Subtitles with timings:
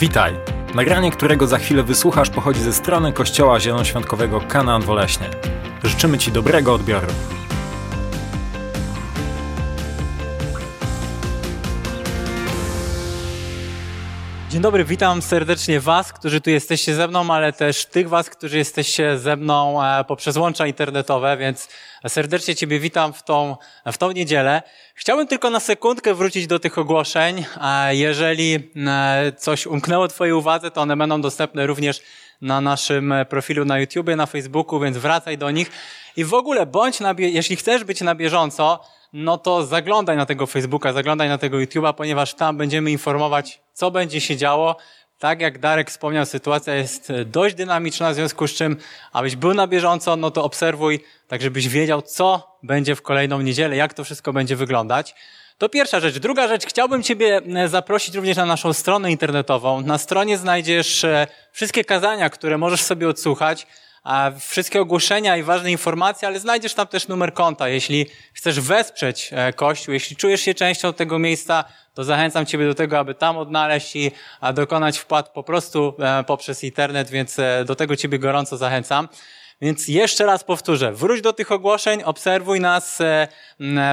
[0.00, 0.34] Witaj!
[0.74, 5.30] Nagranie, którego za chwilę wysłuchasz, pochodzi ze strony Kościoła Zielonoświątkowego Kanaan Woleśnie.
[5.84, 7.06] Życzymy Ci dobrego odbioru.
[14.58, 18.58] Dzień dobry, witam serdecznie Was, którzy tu jesteście ze mną, ale też tych Was, którzy
[18.58, 21.68] jesteście ze mną e, poprzez łącza internetowe, więc
[22.08, 23.56] serdecznie Ciebie witam w tą,
[23.92, 24.62] w tą niedzielę.
[24.94, 27.44] Chciałbym tylko na sekundkę wrócić do tych ogłoszeń.
[27.90, 32.02] Jeżeli e, coś umknęło Twojej uwadze, to one będą dostępne również
[32.40, 35.70] na naszym profilu na YouTubie, na Facebooku, więc wracaj do nich.
[36.16, 38.80] I w ogóle bądź na, jeśli chcesz być na bieżąco,
[39.12, 43.90] no to zaglądaj na tego Facebooka, zaglądaj na tego YouTube'a, ponieważ tam będziemy informować, co
[43.90, 44.76] będzie się działo.
[45.18, 48.76] Tak jak Darek wspomniał, sytuacja jest dość dynamiczna, w związku z czym,
[49.12, 53.76] abyś był na bieżąco, no to obserwuj, tak żebyś wiedział, co będzie w kolejną niedzielę,
[53.76, 55.14] jak to wszystko będzie wyglądać.
[55.58, 56.18] To pierwsza rzecz.
[56.18, 59.80] Druga rzecz, chciałbym Ciebie e, zaprosić również na naszą stronę internetową.
[59.80, 63.66] Na stronie znajdziesz e, wszystkie kazania, które możesz sobie odsłuchać
[64.40, 67.68] wszystkie ogłoszenia i ważne informacje, ale znajdziesz tam też numer konta.
[67.68, 72.74] Jeśli chcesz wesprzeć e, Kościół, jeśli czujesz się częścią tego miejsca, to zachęcam Ciebie do
[72.74, 74.10] tego, aby tam odnaleźć i
[74.54, 79.08] dokonać wpłat po prostu e, poprzez internet, więc e, do tego Ciebie gorąco zachęcam.
[79.60, 82.98] Więc jeszcze raz powtórzę, wróć do tych ogłoszeń, obserwuj nas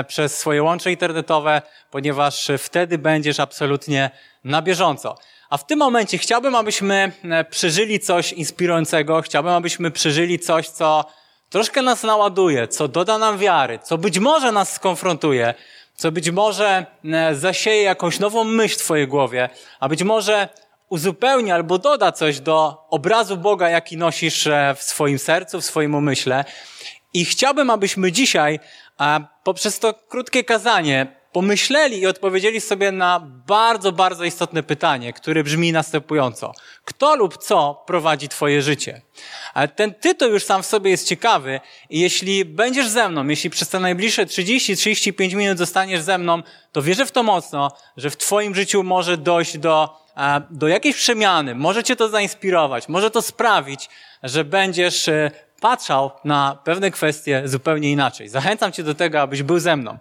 [0.08, 1.61] przez swoje łącze internetowe,
[1.92, 4.09] ponieważ wtedy będziesz absolutnie
[4.44, 5.17] na bieżąco.
[5.56, 11.06] A w tym momencie chciałbym, abyśmy e, przeżyli coś inspirującego, chciałbym, abyśmy przeżyli coś, co
[11.50, 15.53] troszkę nas naładuje, co doda nam wiary, co być może nas skonfrontuje,
[15.95, 20.50] co być może e, zasieje jakąś nową myśl w Twojej głowie, a być może
[20.89, 25.95] uzupełni albo doda coś do obrazu Boga, jaki nosisz e, w swoim sercu, w swoim
[25.95, 26.45] umyśle.
[27.14, 28.59] I chciałbym, abyśmy dzisiaj
[29.44, 35.72] poprzez to krótkie kazanie pomyśleli i odpowiedzieli sobie na bardzo, bardzo istotne pytanie, które brzmi
[35.72, 36.53] następująco.
[36.86, 39.02] Kto lub co prowadzi Twoje życie?
[39.75, 41.59] Ten tytuł już sam w sobie jest ciekawy
[41.89, 46.82] i jeśli będziesz ze mną, jeśli przez te najbliższe 30-35 minut zostaniesz ze mną, to
[46.82, 49.98] wierzę w to mocno, że w Twoim życiu może dojść do,
[50.49, 53.89] do jakiejś przemiany, może Cię to zainspirować, może to sprawić,
[54.23, 58.30] że będziesz e, patrzał na pewne kwestie zupełnie inaczej.
[58.30, 59.98] Zachęcam Cię do tego, abyś był ze mną.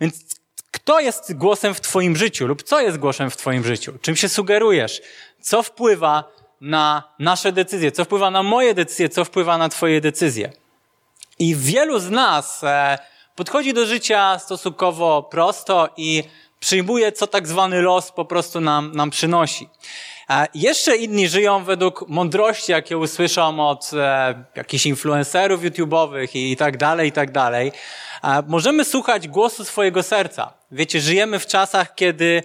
[0.00, 0.35] Więc
[0.76, 3.92] kto jest głosem w Twoim życiu lub co jest głosem w Twoim życiu?
[4.00, 5.02] Czym się sugerujesz?
[5.40, 6.24] Co wpływa
[6.60, 7.92] na nasze decyzje?
[7.92, 9.08] Co wpływa na moje decyzje?
[9.08, 10.52] Co wpływa na Twoje decyzje?
[11.38, 12.98] I wielu z nas e,
[13.34, 16.22] podchodzi do życia stosunkowo prosto i
[16.60, 19.68] przyjmuje, co tak zwany los po prostu nam, nam przynosi.
[20.30, 26.76] E, jeszcze inni żyją według mądrości, jakie usłyszą od e, jakichś influencerów YouTube'owych i, tak
[26.76, 27.72] dalej, i tak dalej.
[28.46, 30.55] Możemy słuchać głosu swojego serca.
[30.76, 32.42] Wiecie, żyjemy w czasach, kiedy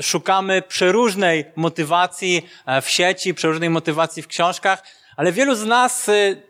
[0.00, 4.82] szukamy przeróżnej motywacji e, w sieci, przeróżnej motywacji w książkach,
[5.16, 6.42] ale wielu z nas y,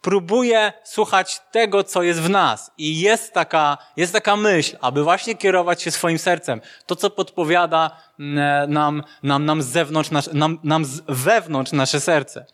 [0.00, 2.70] próbuje słuchać tego, co jest w nas.
[2.78, 6.60] I jest taka, jest taka myśl, aby właśnie kierować się swoim sercem.
[6.86, 7.96] To, co podpowiada
[8.68, 12.46] nam, nam, nam z zewnątrz, nam, nam z wewnątrz nasze serce.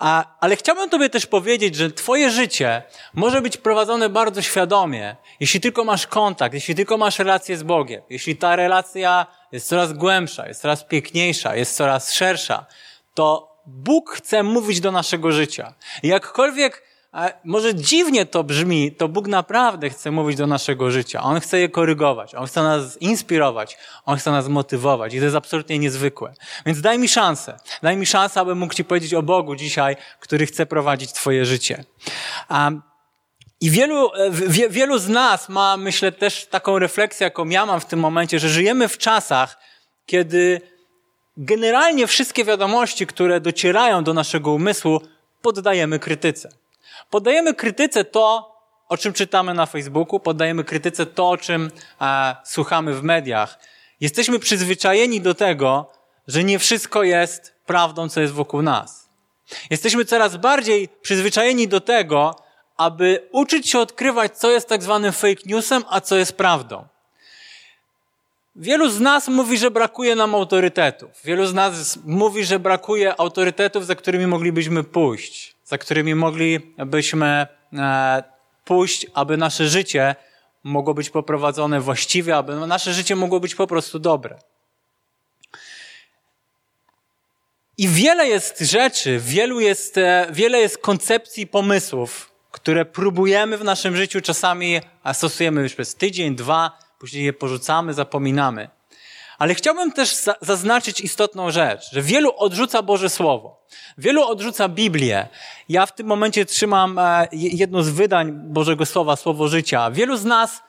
[0.00, 2.82] A, ale chciałbym Tobie też powiedzieć, że Twoje życie
[3.14, 8.02] może być prowadzone bardzo świadomie, jeśli tylko masz kontakt, jeśli tylko masz relację z Bogiem,
[8.10, 12.66] jeśli ta relacja jest coraz głębsza, jest coraz piękniejsza, jest coraz szersza,
[13.14, 15.74] to Bóg chce mówić do naszego życia.
[16.02, 16.82] Jakkolwiek
[17.12, 21.22] a może dziwnie to brzmi, to Bóg naprawdę chce mówić do naszego życia.
[21.22, 25.36] On chce je korygować, On chce nas inspirować, On chce nas motywować i to jest
[25.36, 26.32] absolutnie niezwykłe.
[26.66, 27.56] Więc daj mi szansę.
[27.82, 31.84] Daj mi szansę, abym mógł Ci powiedzieć o Bogu dzisiaj, który chce prowadzić Twoje życie.
[32.50, 32.82] Um,
[33.60, 37.86] i wielu, wie, wielu z nas ma, myślę, też taką refleksję, jaką ja mam w
[37.86, 39.58] tym momencie, że żyjemy w czasach,
[40.06, 40.60] kiedy
[41.36, 45.00] generalnie wszystkie wiadomości, które docierają do naszego umysłu,
[45.42, 46.59] poddajemy krytyce.
[47.10, 48.54] Poddajemy krytyce to,
[48.88, 51.70] o czym czytamy na Facebooku, poddajemy krytyce to, o czym
[52.00, 53.58] e, słuchamy w mediach.
[54.00, 55.92] Jesteśmy przyzwyczajeni do tego,
[56.26, 59.10] że nie wszystko jest prawdą, co jest wokół nas.
[59.70, 62.36] Jesteśmy coraz bardziej przyzwyczajeni do tego,
[62.76, 66.84] aby uczyć się odkrywać, co jest tak zwanym fake newsem, a co jest prawdą.
[68.56, 71.10] Wielu z nas mówi, że brakuje nam autorytetów.
[71.24, 78.22] Wielu z nas mówi, że brakuje autorytetów, za którymi moglibyśmy pójść za którymi moglibyśmy e,
[78.64, 80.16] pójść, aby nasze życie
[80.64, 84.38] mogło być poprowadzone właściwie, aby nasze życie mogło być po prostu dobre.
[87.78, 93.96] I wiele jest rzeczy, wielu jest, e, wiele jest koncepcji, pomysłów, które próbujemy w naszym
[93.96, 94.80] życiu, czasami
[95.12, 98.68] stosujemy już przez tydzień, dwa, później je porzucamy, zapominamy.
[99.40, 103.66] Ale chciałbym też zaznaczyć istotną rzecz, że wielu odrzuca Boże Słowo.
[103.98, 105.28] Wielu odrzuca Biblię.
[105.68, 109.90] Ja w tym momencie trzymam e, jedno z wydań Bożego Słowa, Słowo Życia.
[109.90, 110.62] Wielu z nas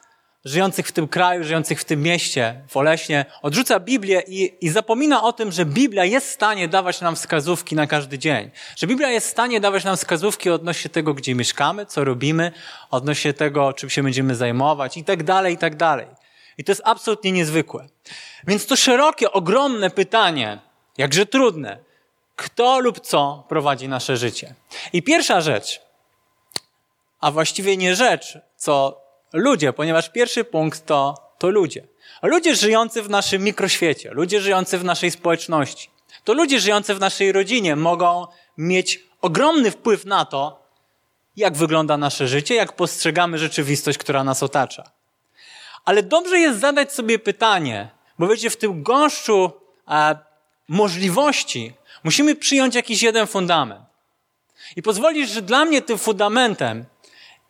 [0.44, 5.22] żyjących w tym kraju, żyjących w tym mieście, w Oleśnie, odrzuca Biblię i, i zapomina
[5.22, 8.50] o tym, że Biblia jest w stanie dawać nam wskazówki na każdy dzień.
[8.76, 12.52] Że Biblia jest w stanie dawać nam wskazówki odnośnie tego, gdzie mieszkamy, co robimy,
[12.90, 16.21] odnośnie tego, czym się będziemy zajmować i tak dalej, i tak dalej.
[16.58, 17.86] I to jest absolutnie niezwykłe.
[18.46, 20.58] Więc to szerokie, ogromne pytanie,
[20.98, 21.78] jakże trudne,
[22.36, 24.54] kto lub co prowadzi nasze życie.
[24.92, 25.80] I pierwsza rzecz,
[27.20, 29.02] a właściwie nie rzecz, co
[29.32, 31.86] ludzie, ponieważ pierwszy punkt to, to ludzie.
[32.22, 35.90] Ludzie żyjący w naszym mikroświecie, ludzie żyjący w naszej społeczności,
[36.24, 38.26] to ludzie żyjący w naszej rodzinie mogą
[38.58, 40.62] mieć ogromny wpływ na to,
[41.36, 44.90] jak wygląda nasze życie, jak postrzegamy rzeczywistość, która nas otacza.
[45.84, 47.88] Ale dobrze jest zadać sobie pytanie,
[48.18, 49.50] bo wiecie, w tym gąszczu
[49.88, 50.16] e,
[50.68, 51.72] możliwości
[52.04, 53.84] musimy przyjąć jakiś jeden fundament.
[54.76, 56.84] I pozwolisz, że dla mnie tym fundamentem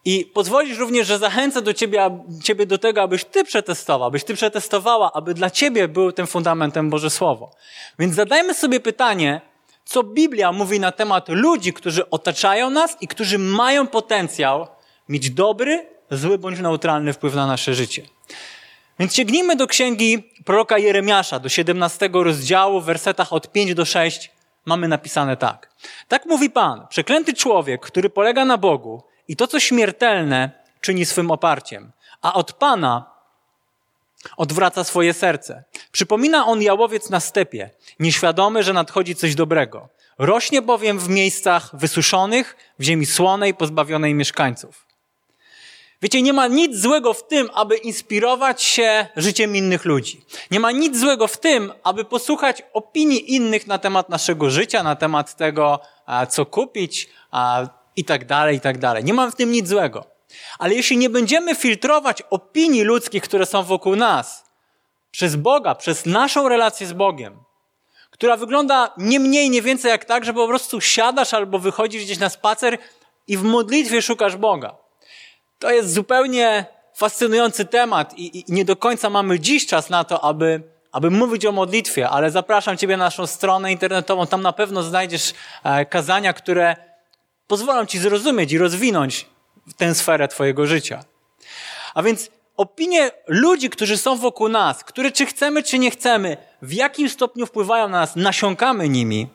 [0.04, 4.34] i pozwolisz również, że zachęcę do ciebie, ciebie do tego, abyś ty przetestował, abyś ty
[4.34, 7.50] przetestowała, aby dla ciebie był tym fundamentem Boże Słowo.
[7.98, 9.40] Więc zadajmy sobie pytanie,
[9.84, 14.66] co Biblia mówi na temat ludzi, którzy otaczają nas i którzy mają potencjał
[15.08, 18.02] mieć dobry, zły bądź neutralny wpływ na nasze życie.
[18.98, 24.30] Więc sięgnijmy do księgi proroka Jeremiasza, do 17 rozdziału, w wersetach od 5 do 6
[24.64, 25.70] mamy napisane tak.
[26.08, 30.50] Tak mówi Pan, przeklęty człowiek, który polega na Bogu, i to, co śmiertelne,
[30.80, 31.92] czyni swym oparciem,
[32.22, 33.12] a od Pana
[34.36, 35.64] odwraca swoje serce.
[35.92, 37.70] Przypomina on jałowiec na stepie,
[38.00, 39.88] nieświadomy, że nadchodzi coś dobrego.
[40.18, 44.91] Rośnie bowiem w miejscach wysuszonych, w ziemi słonej, pozbawionej mieszkańców.
[46.02, 50.24] Wiecie, nie ma nic złego w tym, aby inspirować się życiem innych ludzi.
[50.50, 54.96] Nie ma nic złego w tym, aby posłuchać opinii innych na temat naszego życia, na
[54.96, 55.80] temat tego,
[56.28, 57.08] co kupić,
[57.96, 59.04] i tak dalej, i tak dalej.
[59.04, 60.04] Nie mam w tym nic złego.
[60.58, 64.44] Ale jeśli nie będziemy filtrować opinii ludzkich, które są wokół nas,
[65.10, 67.38] przez Boga, przez naszą relację z Bogiem,
[68.10, 72.18] która wygląda nie mniej, nie więcej jak tak, że po prostu siadasz albo wychodzisz gdzieś
[72.18, 72.78] na spacer
[73.26, 74.81] i w modlitwie szukasz Boga.
[75.62, 80.24] To jest zupełnie fascynujący temat i, i nie do końca mamy dziś czas na to,
[80.24, 80.62] aby,
[80.92, 84.26] aby mówić o modlitwie, ale zapraszam Ciebie na naszą stronę internetową.
[84.26, 86.76] Tam na pewno znajdziesz e, kazania, które
[87.46, 89.26] pozwolą ci zrozumieć i rozwinąć
[89.76, 91.04] tę sferę Twojego życia.
[91.94, 96.72] A więc opinie ludzi, którzy są wokół nas, które czy chcemy, czy nie chcemy, w
[96.72, 99.28] jakim stopniu wpływają na nas, nasiąkamy nimi,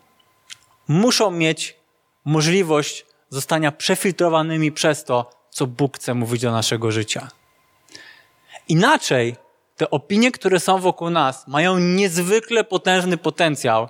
[0.87, 1.77] muszą mieć
[2.25, 7.27] możliwość zostania przefiltrowanymi przez to, co Bóg chce mówić do naszego życia.
[8.67, 9.35] Inaczej
[9.77, 13.89] te opinie, które są wokół nas, mają niezwykle potężny potencjał,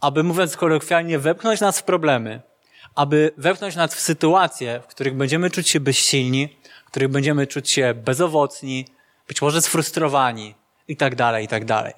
[0.00, 2.40] aby mówiąc kolokwialnie, wepchnąć nas w problemy,
[2.94, 6.56] aby wepchnąć nas w sytuacje, w których będziemy czuć się bezsilni,
[6.86, 8.86] w których będziemy czuć się bezowocni,
[9.28, 10.54] być może sfrustrowani
[10.88, 11.92] i tak dalej, i tak dalej.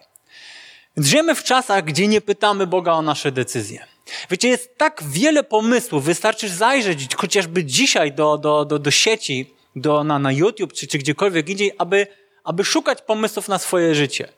[0.97, 3.87] Żyjemy w czasach, gdzie nie pytamy Boga o nasze decyzje.
[4.31, 10.05] Wiecie, jest tak wiele pomysłów, wystarczy zajrzeć chociażby dzisiaj do, do, do, do sieci, do,
[10.05, 12.07] na, na YouTube czy, czy gdziekolwiek indziej, aby,
[12.45, 14.29] aby szukać pomysłów na swoje życie.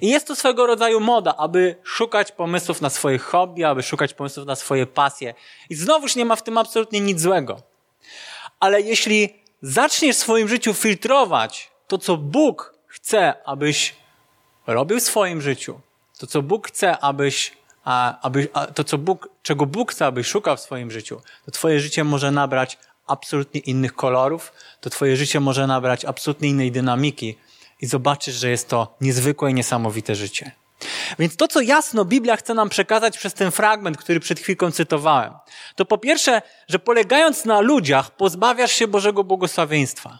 [0.00, 4.46] I jest to swego rodzaju moda, aby szukać pomysłów na swoje hobby, aby szukać pomysłów
[4.46, 5.34] na swoje pasje.
[5.70, 7.62] I znowuż nie ma w tym absolutnie nic złego.
[8.60, 13.94] Ale jeśli zaczniesz w swoim życiu filtrować to, co Bóg chce, abyś
[14.66, 15.80] robił w swoim życiu,
[16.18, 17.52] to, co Bóg chce, abyś,
[17.84, 21.50] a, aby, a, to, co Bóg, czego Bóg chce, abyś szukał w swoim życiu, to
[21.50, 27.36] twoje życie może nabrać absolutnie innych kolorów, to twoje życie może nabrać absolutnie innej dynamiki,
[27.82, 30.52] i zobaczysz, że jest to niezwykłe i niesamowite życie.
[31.18, 35.32] Więc to, co jasno Biblia chce nam przekazać przez ten fragment, który przed chwilką cytowałem,
[35.76, 40.18] to po pierwsze, że polegając na ludziach, pozbawiasz się Bożego błogosławieństwa.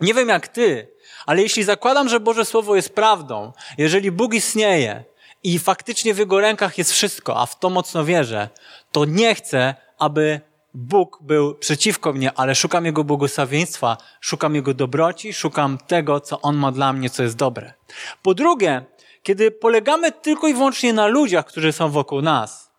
[0.00, 0.88] Nie wiem jak ty,
[1.26, 5.04] ale jeśli zakładam, że Boże Słowo jest prawdą, jeżeli Bóg istnieje
[5.44, 8.48] i faktycznie w Jego rękach jest wszystko, a w to mocno wierzę,
[8.92, 10.40] to nie chcę, aby
[10.74, 16.56] Bóg był przeciwko mnie, ale szukam Jego błogosławieństwa, szukam Jego dobroci, szukam tego, co On
[16.56, 17.72] ma dla mnie, co jest dobre.
[18.22, 18.84] Po drugie,
[19.22, 22.70] kiedy polegamy tylko i wyłącznie na ludziach, którzy są wokół nas,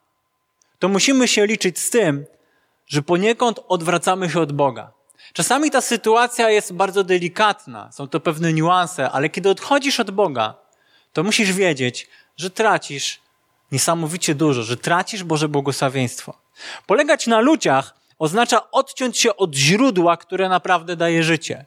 [0.80, 2.26] to musimy się liczyć z tym,
[2.88, 4.92] że poniekąd odwracamy się od Boga.
[5.34, 10.54] Czasami ta sytuacja jest bardzo delikatna, są to pewne niuanse, ale kiedy odchodzisz od Boga,
[11.14, 12.08] to musisz wiedzieć,
[12.38, 13.20] że tracisz
[13.72, 16.38] niesamowicie dużo, że tracisz Boże błogosławieństwo.
[16.88, 21.66] Polegać na ludziach oznacza odciąć się od źródła, które naprawdę daje życie.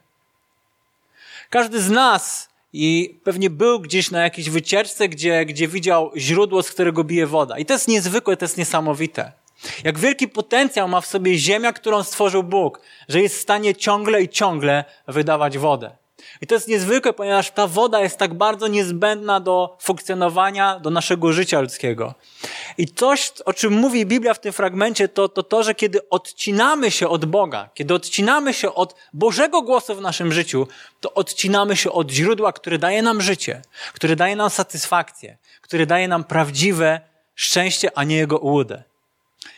[1.51, 6.71] Każdy z nas i pewnie był gdzieś na jakiejś wycieczce, gdzie, gdzie widział źródło, z
[6.71, 7.59] którego bije woda.
[7.59, 9.33] I to jest niezwykłe, to jest niesamowite.
[9.85, 14.23] Jak wielki potencjał ma w sobie ziemia, którą stworzył Bóg, że jest w stanie ciągle
[14.23, 15.97] i ciągle wydawać wodę.
[16.41, 21.33] I to jest niezwykłe, ponieważ ta woda jest tak bardzo niezbędna do funkcjonowania, do naszego
[21.33, 22.15] życia ludzkiego.
[22.79, 26.91] I coś, o czym mówi Biblia w tym fragmencie, to, to to, że kiedy odcinamy
[26.91, 30.69] się od Boga, kiedy odcinamy się od Bożego głosu w naszym życiu,
[31.01, 33.63] to odcinamy się od źródła, które daje nam życie,
[33.95, 37.01] które daje nam satysfakcję, które daje nam prawdziwe
[37.35, 38.83] szczęście, a nie jego ułudę.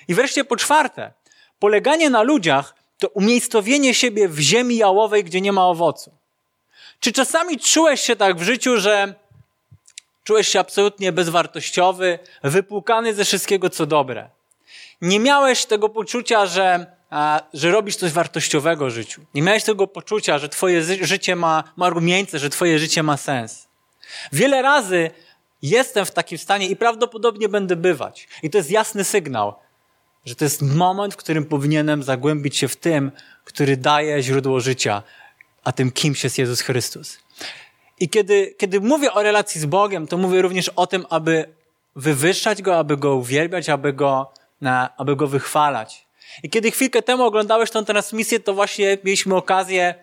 [0.08, 1.12] I wreszcie po czwarte,
[1.58, 6.19] poleganie na ludziach to umiejscowienie siebie w ziemi jałowej, gdzie nie ma owocu.
[7.00, 9.14] Czy czasami czułeś się tak w życiu, że
[10.24, 14.30] czułeś się absolutnie bezwartościowy, wypłukany ze wszystkiego, co dobre?
[15.00, 16.86] Nie miałeś tego poczucia, że,
[17.54, 19.22] że robisz coś wartościowego w życiu.
[19.34, 23.68] Nie miałeś tego poczucia, że twoje życie ma, ma rumieńce, że twoje życie ma sens.
[24.32, 25.10] Wiele razy
[25.62, 28.28] jestem w takim stanie i prawdopodobnie będę bywać.
[28.42, 29.54] I to jest jasny sygnał,
[30.24, 33.12] że to jest moment, w którym powinienem zagłębić się w tym,
[33.44, 35.02] który daje źródło życia,
[35.64, 37.18] a tym kimś jest Jezus Chrystus.
[38.00, 41.54] I kiedy, kiedy mówię o relacji z Bogiem, to mówię również o tym, aby
[41.96, 46.06] wywyższać Go, aby Go uwielbiać, aby Go, na, aby go wychwalać.
[46.42, 49.94] I kiedy chwilkę temu oglądałeś tę transmisję, to właśnie mieliśmy okazję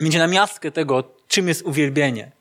[0.00, 2.32] mieć na miastkę tego, czym jest uwielbienie.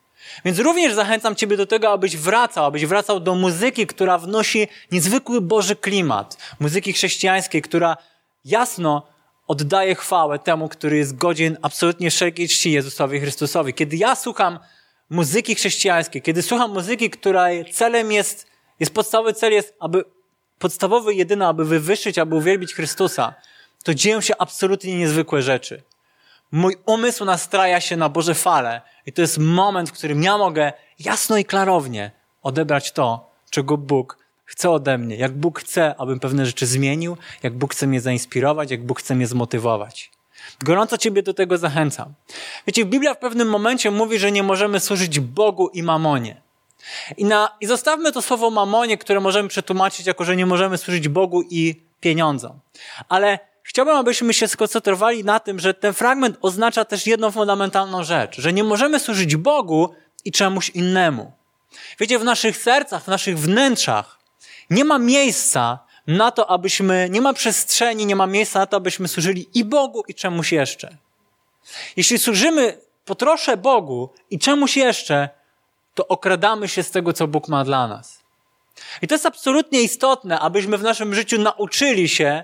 [0.45, 5.41] Więc również zachęcam Ciebie do tego, abyś wracał, abyś wracał do muzyki, która wnosi niezwykły
[5.41, 6.37] Boży klimat.
[6.59, 7.97] Muzyki chrześcijańskiej, która
[8.45, 9.07] jasno
[9.47, 13.73] oddaję chwałę temu, który jest godzien absolutnie wszelkiej czci Jezusowi Chrystusowi.
[13.73, 14.59] Kiedy ja słucham
[15.09, 18.47] muzyki chrześcijańskiej, kiedy słucham muzyki, której celem jest,
[18.79, 20.03] jest podstawowy cel jest, aby
[20.59, 23.33] podstawowy jedyny, aby wywyższyć, aby uwielbić Chrystusa,
[23.83, 25.83] to dzieją się absolutnie niezwykłe rzeczy.
[26.51, 30.73] Mój umysł nastraja się na Boże fale i to jest moment, w którym ja mogę
[30.99, 32.11] jasno i klarownie
[32.43, 37.53] odebrać to, czego Bóg chce ode mnie, jak Bóg chce, abym pewne rzeczy zmienił, jak
[37.53, 40.11] Bóg chce mnie zainspirować, jak Bóg chce mnie zmotywować.
[40.63, 42.13] Gorąco Ciebie do tego zachęcam.
[42.67, 46.41] Wiecie, Biblia w pewnym momencie mówi, że nie możemy służyć Bogu i mamonie.
[47.17, 51.07] I, na, I zostawmy to słowo mamonie, które możemy przetłumaczyć jako, że nie możemy służyć
[51.07, 52.59] Bogu i pieniądzom.
[53.09, 58.41] Ale chciałbym, abyśmy się skoncentrowali na tym, że ten fragment oznacza też jedną fundamentalną rzecz,
[58.41, 61.31] że nie możemy służyć Bogu i czemuś innemu.
[61.99, 64.19] Wiecie, w naszych sercach, w naszych wnętrzach
[64.69, 69.07] nie ma miejsca na to, abyśmy, nie ma przestrzeni, nie ma miejsca na to, abyśmy
[69.07, 70.97] służyli i Bogu, i czemuś jeszcze.
[71.97, 75.29] Jeśli służymy po trosze Bogu i czemuś jeszcze,
[75.93, 78.23] to okradamy się z tego, co Bóg ma dla nas.
[79.01, 82.43] I to jest absolutnie istotne, abyśmy w naszym życiu nauczyli się,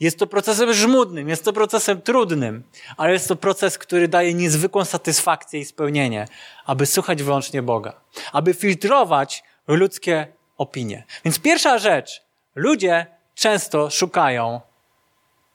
[0.00, 2.62] jest to procesem żmudnym, jest to procesem trudnym,
[2.96, 6.28] ale jest to proces, który daje niezwykłą satysfakcję i spełnienie,
[6.66, 8.00] aby słuchać wyłącznie Boga,
[8.32, 11.04] aby filtrować ludzkie opinie.
[11.24, 12.22] Więc pierwsza rzecz,
[12.54, 14.60] ludzie często szukają,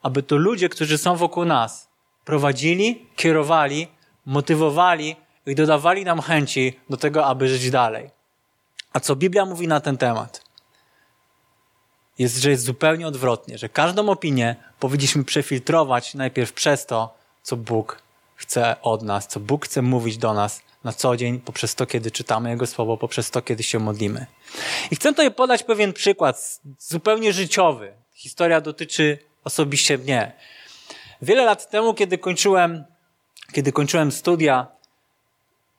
[0.01, 1.89] aby to ludzie, którzy są wokół nas,
[2.25, 3.87] prowadzili, kierowali,
[4.25, 8.09] motywowali i dodawali nam chęci do tego, aby żyć dalej.
[8.93, 10.43] A co Biblia mówi na ten temat?
[12.19, 18.01] Jest, że jest zupełnie odwrotnie, że każdą opinię powinniśmy przefiltrować najpierw przez to, co Bóg
[18.35, 22.11] chce od nas, co Bóg chce mówić do nas na co dzień, poprzez to, kiedy
[22.11, 24.25] czytamy Jego Słowo, poprzez to, kiedy się modlimy.
[24.91, 27.93] I chcę tutaj podać pewien przykład, zupełnie życiowy.
[28.13, 30.31] Historia dotyczy osobiście mnie.
[31.21, 32.83] Wiele lat temu, kiedy kończyłem,
[33.51, 34.67] kiedy kończyłem studia,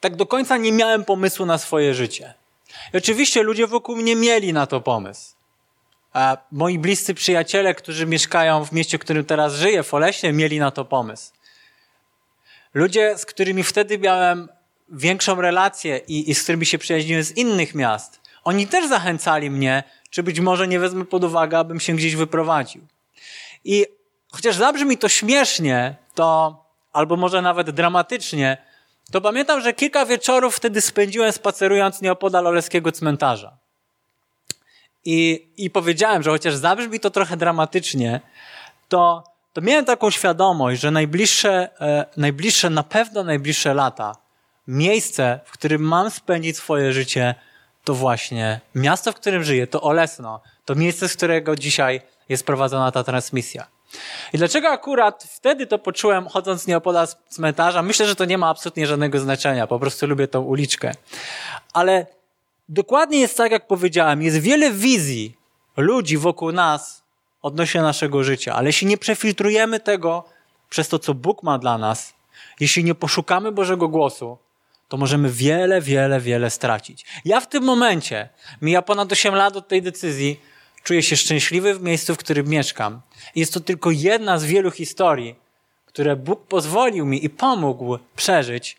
[0.00, 2.34] tak do końca nie miałem pomysłu na swoje życie.
[2.94, 5.34] I oczywiście ludzie wokół mnie mieli na to pomysł.
[6.12, 10.58] A moi bliscy przyjaciele, którzy mieszkają w mieście, w którym teraz żyję, w Oleśnie, mieli
[10.58, 11.32] na to pomysł.
[12.74, 14.48] Ludzie, z którymi wtedy miałem
[14.90, 19.82] większą relację i, i z którymi się przyjaźniłem z innych miast, oni też zachęcali mnie,
[20.10, 22.82] czy być może nie wezmę pod uwagę, abym się gdzieś wyprowadził.
[23.64, 23.86] I
[24.32, 26.56] chociaż zabrzmi to śmiesznie, to
[26.92, 28.56] albo może nawet dramatycznie,
[29.12, 33.56] to pamiętam, że kilka wieczorów wtedy spędziłem spacerując nieopodal Oleskiego cmentarza.
[35.04, 38.20] I, I powiedziałem, że chociaż zabrzmi to trochę dramatycznie,
[38.88, 44.27] to, to miałem taką świadomość, że najbliższe, e, najbliższe, na pewno najbliższe lata
[44.68, 47.34] miejsce, w którym mam spędzić swoje życie,
[47.84, 52.92] to właśnie miasto, w którym żyję, to Olesno, to miejsce, z którego dzisiaj jest prowadzona
[52.92, 53.66] ta transmisja.
[54.32, 57.82] I dlaczego akurat wtedy to poczułem, chodząc nieopodal cmentarza?
[57.82, 60.92] Myślę, że to nie ma absolutnie żadnego znaczenia, po prostu lubię tą uliczkę.
[61.72, 62.06] Ale
[62.68, 65.36] dokładnie jest tak, jak powiedziałem, jest wiele wizji
[65.76, 67.02] ludzi wokół nas
[67.42, 70.24] odnośnie naszego życia, ale jeśli nie przefiltrujemy tego
[70.70, 72.14] przez to, co Bóg ma dla nas,
[72.60, 74.38] jeśli nie poszukamy Bożego głosu,
[74.88, 77.04] to możemy wiele, wiele, wiele stracić.
[77.24, 78.28] Ja w tym momencie,
[78.62, 80.40] mija ponad 8 lat od tej decyzji,
[80.82, 83.00] czuję się szczęśliwy w miejscu, w którym mieszkam.
[83.34, 85.34] Jest to tylko jedna z wielu historii,
[85.86, 88.76] które Bóg pozwolił mi i pomógł przeżyć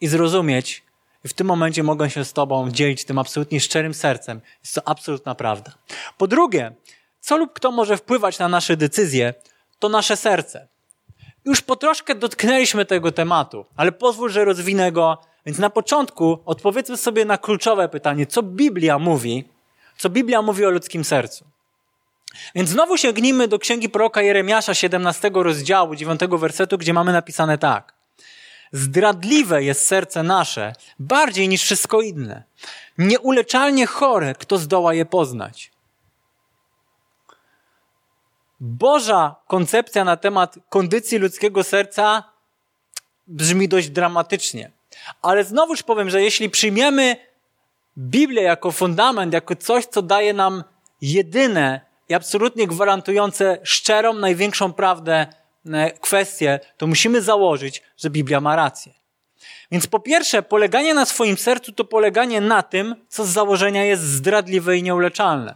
[0.00, 0.82] i zrozumieć.
[1.24, 4.40] I w tym momencie mogę się z Tobą dzielić tym absolutnie szczerym sercem.
[4.62, 5.72] Jest to absolutna prawda.
[6.18, 6.72] Po drugie,
[7.20, 9.34] co lub kto może wpływać na nasze decyzje,
[9.78, 10.68] to nasze serce.
[11.44, 15.18] Już po troszkę dotknęliśmy tego tematu, ale pozwól, że rozwinę go.
[15.46, 19.44] Więc na początku odpowiedzmy sobie na kluczowe pytanie, co Biblia mówi,
[19.98, 21.44] co Biblia mówi o ludzkim sercu.
[22.54, 27.94] Więc znowu sięgnijmy do księgi proroka Jeremiasza, 17 rozdziału, 9 wersetu, gdzie mamy napisane tak.
[28.72, 32.42] Zdradliwe jest serce nasze, bardziej niż wszystko inne.
[32.98, 35.72] Nieuleczalnie chore, kto zdoła je poznać.
[38.60, 42.22] Boża koncepcja na temat kondycji ludzkiego serca
[43.26, 44.70] brzmi dość dramatycznie.
[45.22, 47.16] Ale znowuż powiem, że jeśli przyjmiemy
[47.98, 50.64] Biblię jako fundament, jako coś, co daje nam
[51.00, 55.26] jedyne i absolutnie gwarantujące szczerą, największą prawdę
[55.66, 58.92] e, kwestię, to musimy założyć, że Biblia ma rację.
[59.70, 64.02] Więc po pierwsze, poleganie na swoim sercu to poleganie na tym, co z założenia jest
[64.02, 65.54] zdradliwe i nieuleczalne.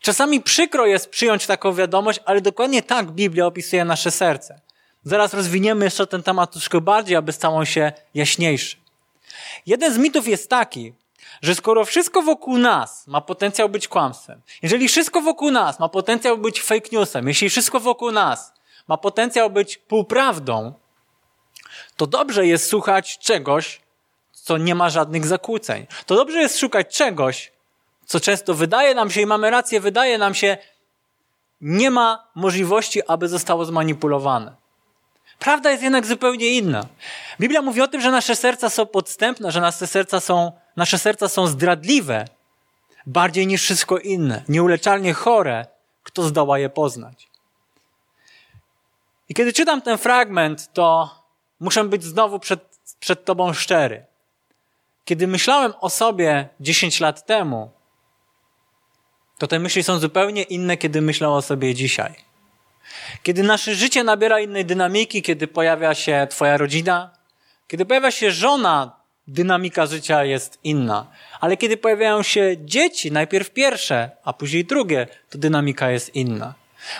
[0.00, 4.60] Czasami przykro jest przyjąć taką wiadomość, ale dokładnie tak Biblia opisuje nasze serce.
[5.06, 8.76] Zaraz rozwiniemy jeszcze ten temat troszkę bardziej, aby stał on się jaśniejszy.
[9.66, 10.92] Jeden z mitów jest taki,
[11.42, 16.38] że skoro wszystko wokół nas ma potencjał być kłamstwem, jeżeli wszystko wokół nas ma potencjał
[16.38, 18.52] być fake newsem, jeśli wszystko wokół nas
[18.88, 20.72] ma potencjał być półprawdą,
[21.96, 23.80] to dobrze jest słuchać czegoś,
[24.32, 25.86] co nie ma żadnych zakłóceń.
[26.06, 27.52] To dobrze jest szukać czegoś,
[28.06, 30.56] co często wydaje nam się, i mamy rację, wydaje nam się,
[31.60, 34.65] nie ma możliwości, aby zostało zmanipulowane.
[35.38, 36.86] Prawda jest jednak zupełnie inna.
[37.40, 41.28] Biblia mówi o tym, że nasze serca są podstępne, że nasze serca są, nasze serca
[41.28, 42.24] są zdradliwe,
[43.06, 45.66] bardziej niż wszystko inne, nieuleczalnie chore,
[46.02, 47.28] kto zdoła je poznać.
[49.28, 51.10] I kiedy czytam ten fragment, to
[51.60, 54.04] muszę być znowu przed, przed Tobą szczery.
[55.04, 57.70] Kiedy myślałem o sobie 10 lat temu,
[59.38, 62.25] to te myśli są zupełnie inne, kiedy myślę o sobie dzisiaj.
[63.26, 67.10] Kiedy nasze życie nabiera innej dynamiki, kiedy pojawia się Twoja rodzina,
[67.68, 71.06] kiedy pojawia się żona, dynamika życia jest inna.
[71.40, 76.54] Ale kiedy pojawiają się dzieci, najpierw pierwsze, a później drugie, to dynamika jest inna.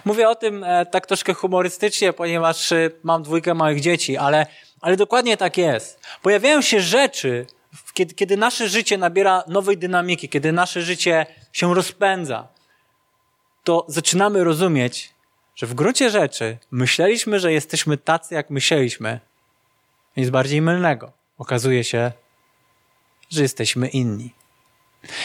[0.04, 4.46] Mówię o tym e, tak troszkę humorystycznie, ponieważ e, mam dwójkę małych dzieci, ale,
[4.80, 6.00] ale dokładnie tak jest.
[6.22, 7.46] Pojawiają się rzeczy,
[7.94, 12.48] kiedy, kiedy nasze życie nabiera nowej dynamiki, kiedy nasze życie się rozpędza,
[13.64, 15.15] to zaczynamy rozumieć,
[15.56, 19.20] że w gruncie rzeczy myśleliśmy, że jesteśmy tacy, jak myśleliśmy.
[20.16, 21.12] Nic bardziej mylnego.
[21.38, 22.12] Okazuje się,
[23.30, 24.34] że jesteśmy inni.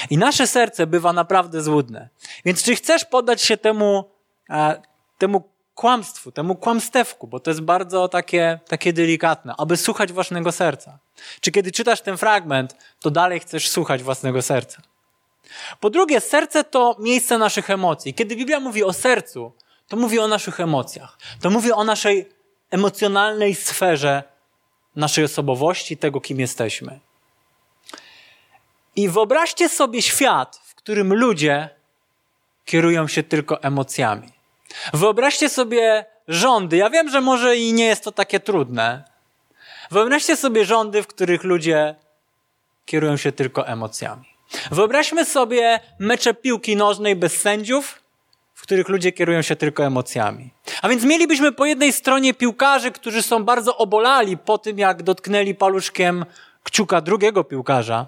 [0.09, 2.09] I nasze serce bywa naprawdę złudne.
[2.45, 4.11] Więc czy chcesz poddać się temu,
[4.49, 4.81] e,
[5.17, 10.99] temu kłamstwu, temu kłamstewku, bo to jest bardzo takie, takie delikatne, aby słuchać własnego serca?
[11.41, 14.81] Czy kiedy czytasz ten fragment, to dalej chcesz słuchać własnego serca?
[15.79, 18.13] Po drugie, serce to miejsce naszych emocji.
[18.13, 19.53] Kiedy Biblia mówi o sercu,
[19.91, 21.17] to mówi o naszych emocjach.
[21.41, 22.29] To mówi o naszej
[22.69, 24.23] emocjonalnej sferze
[24.95, 26.99] naszej osobowości, tego, kim jesteśmy.
[28.95, 31.69] I wyobraźcie sobie świat, w którym ludzie
[32.65, 34.29] kierują się tylko emocjami.
[34.93, 36.77] Wyobraźcie sobie rządy.
[36.77, 39.03] Ja wiem, że może i nie jest to takie trudne.
[39.91, 41.95] Wyobraźcie sobie rządy, w których ludzie
[42.85, 44.25] kierują się tylko emocjami.
[44.71, 48.00] Wyobraźmy sobie mecze piłki nożnej bez sędziów,
[48.71, 50.53] których ludzie kierują się tylko emocjami.
[50.81, 55.55] A więc mielibyśmy po jednej stronie piłkarzy, którzy są bardzo obolali po tym, jak dotknęli
[55.55, 56.25] paluszkiem
[56.63, 58.07] kciuka drugiego piłkarza,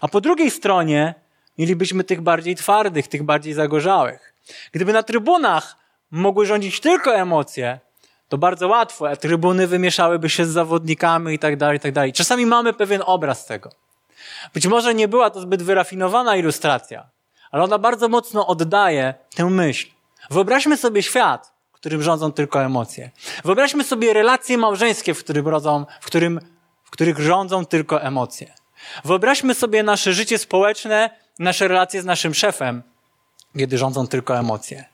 [0.00, 1.14] a po drugiej stronie
[1.58, 4.34] mielibyśmy tych bardziej twardych, tych bardziej zagorzałych.
[4.72, 5.76] Gdyby na trybunach
[6.10, 7.80] mogły rządzić tylko emocje,
[8.28, 12.12] to bardzo łatwo, a trybuny wymieszałyby się z zawodnikami i tak dalej, i tak dalej.
[12.12, 13.70] Czasami mamy pewien obraz tego.
[14.54, 17.10] Być może nie była to zbyt wyrafinowana ilustracja,
[17.50, 19.91] ale ona bardzo mocno oddaje tę myśl.
[20.30, 23.10] Wyobraźmy sobie świat, w którym rządzą tylko emocje.
[23.44, 26.40] Wyobraźmy sobie relacje małżeńskie, w, którym rodzą, w, którym,
[26.84, 28.54] w których rządzą tylko emocje.
[29.04, 32.82] Wyobraźmy sobie nasze życie społeczne, nasze relacje z naszym szefem,
[33.58, 34.84] kiedy rządzą tylko emocje.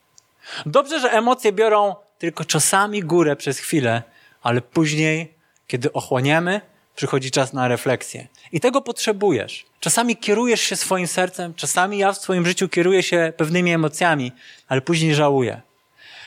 [0.66, 4.02] Dobrze, że emocje biorą tylko czasami górę przez chwilę,
[4.42, 5.34] ale później,
[5.66, 6.60] kiedy ochłoniemy,
[6.98, 8.28] przychodzi czas na refleksję.
[8.52, 9.66] I tego potrzebujesz.
[9.80, 14.32] Czasami kierujesz się swoim sercem, czasami ja w swoim życiu kieruję się pewnymi emocjami,
[14.68, 15.60] ale później żałuję.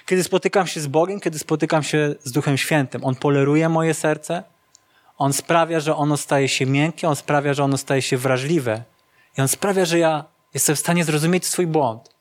[0.06, 4.44] Kiedy spotykam się z Bogiem, kiedy spotykam się z Duchem Świętym, On poleruje moje serce,
[5.18, 8.84] On sprawia, że ono staje się miękkie, on sprawia, że ono staje się wrażliwe.
[9.38, 12.16] I on sprawia, że ja jestem w stanie zrozumieć swój błąd.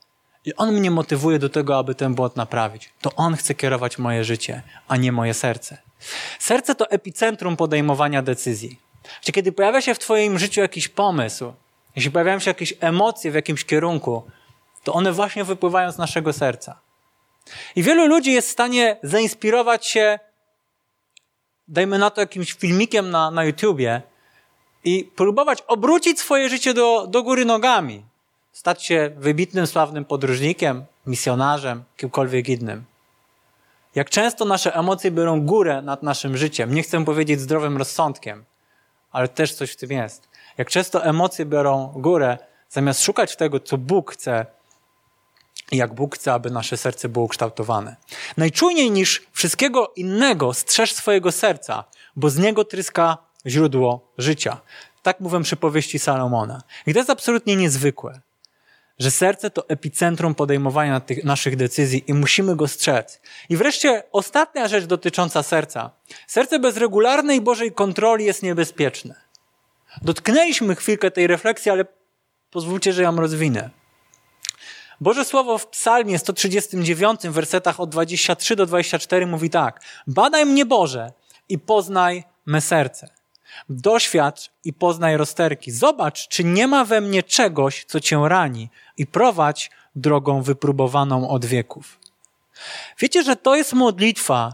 [0.45, 2.89] I on mnie motywuje do tego, aby ten błąd naprawić.
[3.01, 5.77] To on chce kierować moje życie, a nie moje serce.
[6.39, 8.79] Serce to epicentrum podejmowania decyzji.
[9.21, 11.53] Czyli kiedy pojawia się w Twoim życiu jakiś pomysł,
[11.95, 14.23] jeśli pojawiają się jakieś emocje w jakimś kierunku,
[14.83, 16.79] to one właśnie wypływają z naszego serca.
[17.75, 20.19] I wielu ludzi jest w stanie zainspirować się,
[21.67, 24.01] dajmy na to jakimś filmikiem na, na YouTubie
[24.83, 28.05] i próbować obrócić swoje życie do, do góry nogami.
[28.51, 32.90] Stać się wybitnym, sławnym podróżnikiem, misjonarzem, kimkolwiek innym.
[33.95, 36.73] Jak często nasze emocje biorą górę nad naszym życiem.
[36.75, 38.45] Nie chcę powiedzieć zdrowym rozsądkiem,
[39.11, 40.29] ale też coś w tym jest.
[40.57, 42.37] Jak często emocje biorą górę,
[42.69, 44.45] zamiast szukać tego, co Bóg chce,
[45.71, 47.95] jak Bóg chce, aby nasze serce było ukształtowane.
[48.37, 51.83] Najczujniej niż wszystkiego innego strzeż swojego serca,
[52.15, 54.61] bo z niego tryska źródło życia.
[55.03, 56.61] Tak mówią przypowieści Salomona.
[56.87, 58.21] I to jest absolutnie niezwykłe,
[58.99, 63.21] że serce to epicentrum podejmowania tych naszych decyzji i musimy go strzec.
[63.49, 65.91] I wreszcie ostatnia rzecz dotycząca serca.
[66.27, 69.15] Serce bez regularnej Bożej kontroli jest niebezpieczne.
[70.01, 71.85] Dotknęliśmy chwilkę tej refleksji, ale
[72.51, 73.69] pozwólcie, że ją rozwinę.
[75.01, 81.13] Boże Słowo w Psalmie 139, wersetach od 23 do 24 mówi tak: Badaj mnie, Boże,
[81.49, 83.20] i poznaj me serce.
[83.69, 85.71] Doświadcz i poznaj rozterki.
[85.71, 91.45] Zobacz, czy nie ma we mnie czegoś, co cię rani, i prowadź drogą wypróbowaną od
[91.45, 91.99] wieków.
[92.99, 94.53] Wiecie, że to jest modlitwa,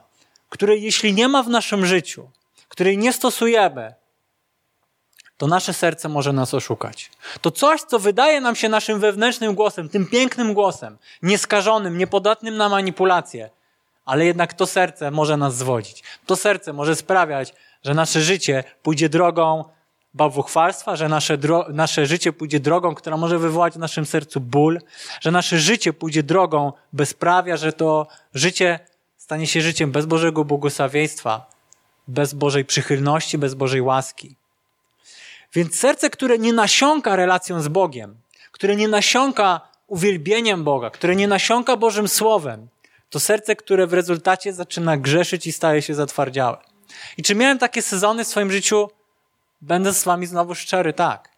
[0.50, 2.30] której jeśli nie ma w naszym życiu,
[2.68, 3.94] której nie stosujemy,
[5.38, 7.12] to nasze serce może nas oszukać.
[7.42, 12.70] To coś, co wydaje nam się naszym wewnętrznym głosem, tym pięknym głosem, nieskażonym, niepodatnym na
[12.70, 13.50] manipulacje,
[14.06, 16.04] ale jednak to serce może nas zwodzić.
[16.26, 17.54] To serce może sprawiać,
[17.88, 19.63] że nasze życie pójdzie drogą
[20.13, 21.38] bałwochwalstwa, że nasze,
[21.69, 24.82] nasze życie pójdzie drogą, która może wywołać w naszym sercu ból,
[25.21, 28.80] że nasze życie pójdzie drogą bezprawia, że to życie
[29.17, 31.50] stanie się życiem bez Bożego błogosławieństwa,
[32.08, 34.36] bez Bożej przychylności, bez Bożej łaski.
[35.54, 38.15] Więc serce, które nie nasiąka relacją z Bogiem,
[38.52, 42.67] które nie nasiąka uwielbieniem Boga, które nie nasiąka Bożym Słowem,
[43.10, 46.58] to serce, które w rezultacie zaczyna grzeszyć i staje się zatwardziałe.
[47.17, 48.89] I czy miałem takie sezony w swoim życiu?
[49.62, 51.30] Będę z wami znowu szczery, tak.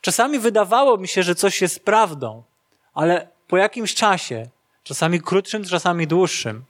[0.00, 2.42] Czasami wydawało mi się, że coś jest prawdą,
[2.94, 4.48] ale po jakimś czasie,
[4.82, 6.64] czasami krótszym, czasami dłuższym,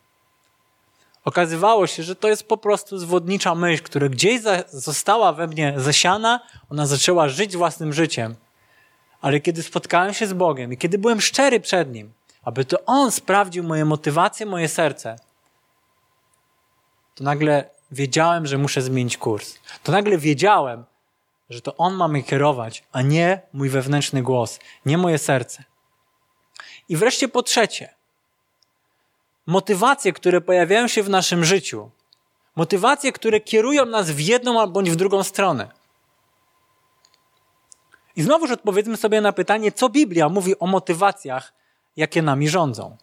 [1.25, 6.41] okazywało się, że to jest po prostu zwodnicza myśl, która gdzieś została we mnie zasiana,
[6.71, 8.37] ona zaczęła żyć własnym życiem.
[9.21, 13.11] Ale kiedy spotkałem się z Bogiem i kiedy byłem szczery przed Nim, aby to On
[13.11, 15.17] sprawdził moje motywacje, moje serce,
[17.15, 19.59] to nagle wiedziałem, że muszę zmienić kurs.
[19.83, 20.85] To nagle wiedziałem,
[21.51, 25.65] że to On ma mnie kierować, a nie mój wewnętrzny głos, nie moje serce.
[26.89, 27.95] I wreszcie po trzecie,
[29.47, 31.91] motywacje, które pojawiają się w naszym życiu,
[32.57, 35.69] motywacje, które kierują nas w jedną bądź w drugą stronę.
[38.17, 41.53] I znowuż odpowiedzmy sobie na pytanie, co Biblia mówi o motywacjach,
[41.97, 42.97] jakie nami rządzą.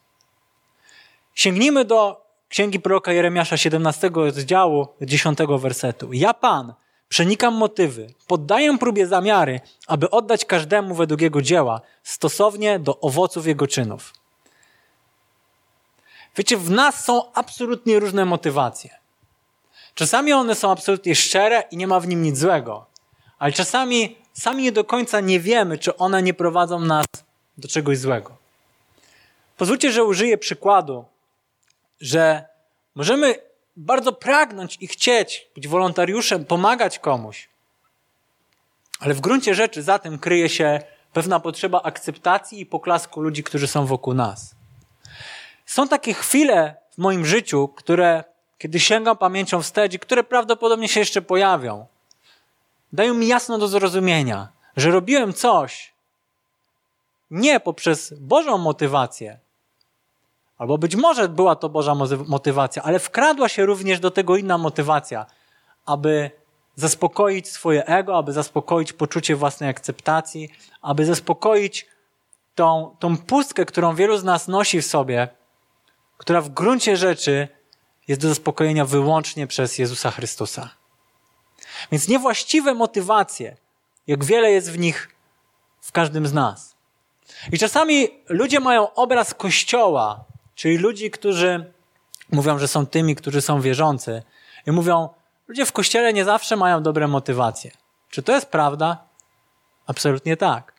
[1.33, 6.13] Sięgnijmy do Księgi proroka Jeremiasza 17 rozdziału 10 wersetu.
[6.13, 6.73] Ja Pan
[7.09, 13.67] przenikam motywy, poddaję próbie zamiary, aby oddać każdemu według jego dzieła, stosownie do owoców jego
[13.67, 14.13] czynów.
[16.37, 18.89] Wiecie, w nas są absolutnie różne motywacje.
[19.95, 22.85] Czasami one są absolutnie szczere i nie ma w nim nic złego,
[23.39, 27.05] ale czasami sami nie do końca nie wiemy, czy one nie prowadzą nas
[27.57, 28.37] do czegoś złego.
[29.57, 31.05] Pozwólcie, że użyję przykładu,
[32.01, 32.45] że
[32.95, 33.35] możemy
[33.75, 37.49] bardzo pragnąć i chcieć być wolontariuszem, pomagać komuś,
[38.99, 40.79] ale w gruncie rzeczy za tym kryje się
[41.13, 44.55] pewna potrzeba akceptacji i poklasku ludzi, którzy są wokół nas.
[45.65, 48.23] Są takie chwile w moim życiu, które,
[48.57, 51.85] kiedy sięgam pamięcią wstecz i które prawdopodobnie się jeszcze pojawią,
[52.93, 55.93] dają mi jasno do zrozumienia, że robiłem coś
[57.31, 59.39] nie poprzez Bożą motywację,
[60.57, 61.95] albo być może była to Boża
[62.27, 65.25] motywacja, ale wkradła się również do tego inna motywacja,
[65.85, 66.31] aby
[66.75, 70.49] zaspokoić swoje ego, aby zaspokoić poczucie własnej akceptacji,
[70.81, 71.87] aby zaspokoić
[72.55, 75.27] tą, tą pustkę, którą wielu z nas nosi w sobie,
[76.17, 77.47] która w gruncie rzeczy
[78.07, 80.69] jest do zaspokojenia wyłącznie przez Jezusa Chrystusa.
[81.91, 83.57] Więc niewłaściwe motywacje,
[84.07, 85.09] jak wiele jest w nich
[85.81, 86.75] w każdym z nas.
[87.51, 90.25] I czasami ludzie mają obraz Kościoła,
[90.57, 91.71] czyli ludzi, którzy
[92.31, 94.23] mówią, że są tymi, którzy są wierzący,
[94.67, 95.09] i mówią,
[95.47, 97.71] ludzie w kościele nie zawsze mają dobre motywacje.
[98.09, 99.03] Czy to jest prawda?
[99.87, 100.73] Absolutnie tak.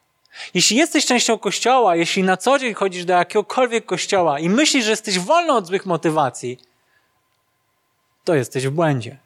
[0.55, 4.91] Jeśli jesteś częścią kościoła, jeśli na co dzień chodzisz do jakiegokolwiek kościoła i myślisz, że
[4.91, 6.59] jesteś wolny od złych motywacji,
[8.25, 9.19] to jesteś w błędzie.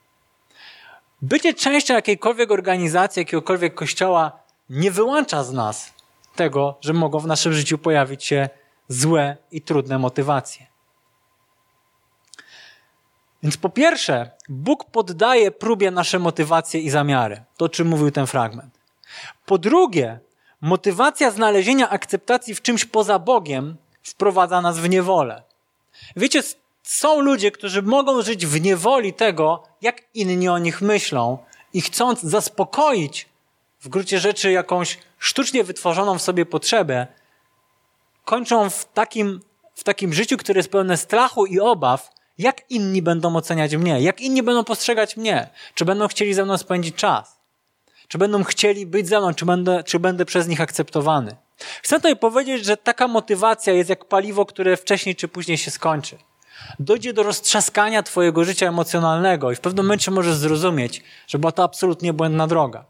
[1.22, 4.32] Bycie częścią jakiejkolwiek organizacji, jakiegokolwiek kościoła
[4.70, 5.92] nie wyłącza z nas
[6.36, 8.48] tego, że mogą w naszym życiu pojawić się
[8.92, 10.66] złe i trudne motywacje.
[13.42, 17.42] Więc po pierwsze, Bóg poddaje próbie nasze motywacje i zamiary.
[17.56, 18.78] To, czym mówił ten fragment.
[19.46, 20.18] Po drugie,
[20.60, 25.42] motywacja znalezienia akceptacji w czymś poza Bogiem wprowadza nas w niewolę.
[26.16, 26.42] Wiecie,
[26.82, 31.38] są ludzie, którzy mogą żyć w niewoli tego, jak inni o nich myślą
[31.72, 33.28] i chcąc zaspokoić
[33.80, 37.06] w gruncie rzeczy jakąś sztucznie wytworzoną w sobie potrzebę,
[38.24, 39.40] kończą w takim,
[39.74, 44.20] w takim życiu, które jest pełne strachu i obaw, jak inni będą oceniać mnie, jak
[44.20, 47.40] inni będą postrzegać mnie, czy będą chcieli ze mną spędzić czas,
[48.08, 51.36] czy będą chcieli być ze mną, czy będę, czy będę przez nich akceptowany.
[51.82, 56.18] Chcę tutaj powiedzieć, że taka motywacja jest jak paliwo, które wcześniej czy później się skończy.
[56.78, 61.64] Dojdzie do roztrzaskania Twojego życia emocjonalnego i w pewnym momencie możesz zrozumieć, że była to
[61.64, 62.84] absolutnie błędna droga.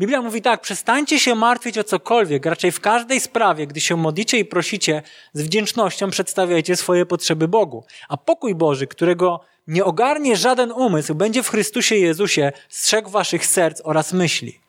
[0.00, 4.38] Biblia mówi tak, przestańcie się martwić o cokolwiek, raczej w każdej sprawie, gdy się modlicie
[4.38, 7.84] i prosicie, z wdzięcznością przedstawiajcie swoje potrzeby Bogu.
[8.08, 13.80] A pokój Boży, którego nie ogarnie żaden umysł, będzie w Chrystusie Jezusie strzegł waszych serc
[13.84, 14.60] oraz myśli.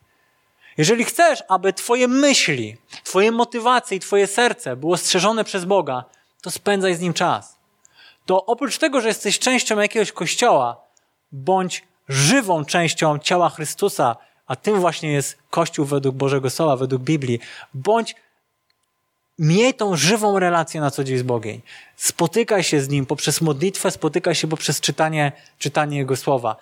[0.78, 6.04] Jeżeli chcesz, aby twoje myśli, twoje motywacje i twoje serce było strzeżone przez Boga,
[6.42, 7.58] to spędzaj z Nim czas.
[8.26, 10.84] To oprócz tego, że jesteś częścią jakiegoś kościoła,
[11.32, 14.16] bądź żywą częścią ciała Chrystusa,
[14.48, 17.40] a tym właśnie jest Kościół według Bożego Słowa, według Biblii.
[17.74, 18.14] Bądź
[19.38, 21.60] miej tą żywą relację na co dzień z Bogiem.
[21.96, 26.56] Spotykaj się z Nim poprzez modlitwę, spotykaj się poprzez czytanie, czytanie Jego Słowa.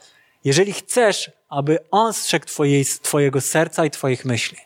[0.45, 4.59] Jeżeli chcesz, aby On strzegł twojej, Twojego serca i Twoich myśli.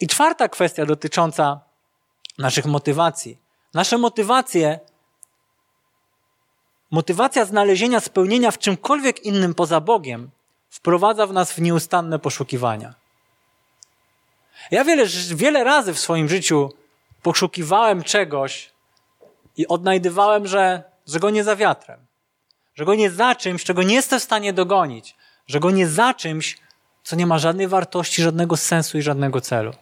[0.00, 1.60] I czwarta kwestia dotycząca
[2.38, 3.38] naszych motywacji.
[3.74, 4.80] Nasze motywacje,
[6.90, 10.30] motywacja znalezienia spełnienia w czymkolwiek innym poza Bogiem
[10.70, 12.94] wprowadza w nas w nieustanne poszukiwania.
[14.70, 16.72] Ja wiele, wiele razy w swoim życiu
[17.22, 18.70] poszukiwałem czegoś
[19.56, 22.06] i odnajdywałem, że, że go nie za wiatrem,
[22.74, 26.14] że go nie za czymś, czego nie jestem w stanie dogonić, że go nie za
[26.14, 26.58] czymś,
[27.02, 29.72] co nie ma żadnej wartości, żadnego sensu i żadnego celu.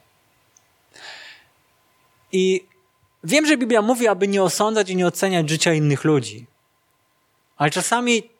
[2.32, 2.66] I
[3.24, 6.46] wiem, że Biblia mówi, aby nie osądzać i nie oceniać życia innych ludzi.
[7.56, 8.30] Ale czasami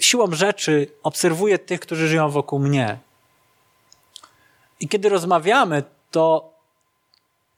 [0.00, 2.98] siłą rzeczy obserwuję tych, którzy żyją wokół mnie.
[4.80, 6.50] I kiedy rozmawiamy, to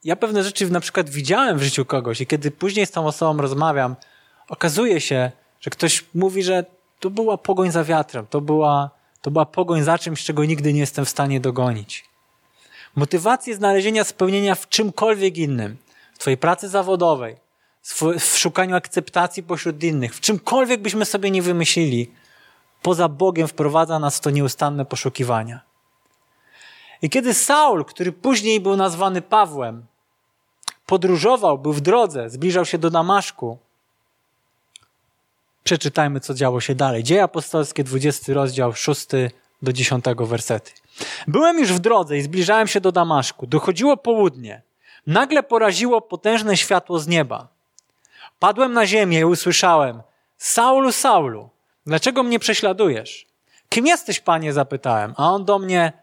[0.03, 3.41] ja pewne rzeczy na przykład widziałem w życiu kogoś i kiedy później z tą osobą
[3.41, 3.95] rozmawiam,
[4.49, 6.65] okazuje się, że ktoś mówi, że
[6.99, 8.89] to była pogoń za wiatrem, to była,
[9.21, 12.05] to była pogoń za czymś, czego nigdy nie jestem w stanie dogonić.
[12.95, 15.77] Motywację znalezienia spełnienia w czymkolwiek innym,
[16.13, 17.35] w Twojej pracy zawodowej,
[18.19, 22.11] w szukaniu akceptacji pośród innych, w czymkolwiek byśmy sobie nie wymyślili,
[22.83, 25.61] poza Bogiem wprowadza nas w to nieustanne poszukiwania.
[27.01, 29.85] I kiedy Saul, który później był nazwany Pawłem,
[30.85, 33.57] podróżował, był w drodze, zbliżał się do Damaszku,
[35.63, 37.03] przeczytajmy, co działo się dalej.
[37.03, 39.07] Dzieje apostolskie, 20 rozdział, 6
[39.61, 40.71] do 10 wersety.
[41.27, 43.47] Byłem już w drodze i zbliżałem się do Damaszku.
[43.47, 44.61] Dochodziło południe.
[45.07, 47.47] Nagle poraziło potężne światło z nieba.
[48.39, 50.01] Padłem na ziemię i usłyszałem:
[50.37, 51.49] Saulu, Saulu,
[51.85, 53.25] Dlaczego mnie prześladujesz?
[53.69, 54.53] Kim jesteś, panie?
[54.53, 55.13] zapytałem.
[55.17, 55.93] A on do mnie: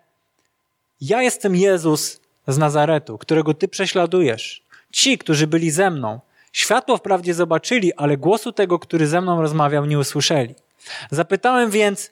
[1.01, 4.63] Ja jestem Jezus z Nazaretu, którego ty prześladujesz.
[4.93, 6.21] Ci, którzy byli ze mną,
[6.53, 10.55] światło wprawdzie zobaczyli, ale głosu tego, który ze mną rozmawiał, nie usłyszeli.
[11.11, 12.11] Zapytałem więc: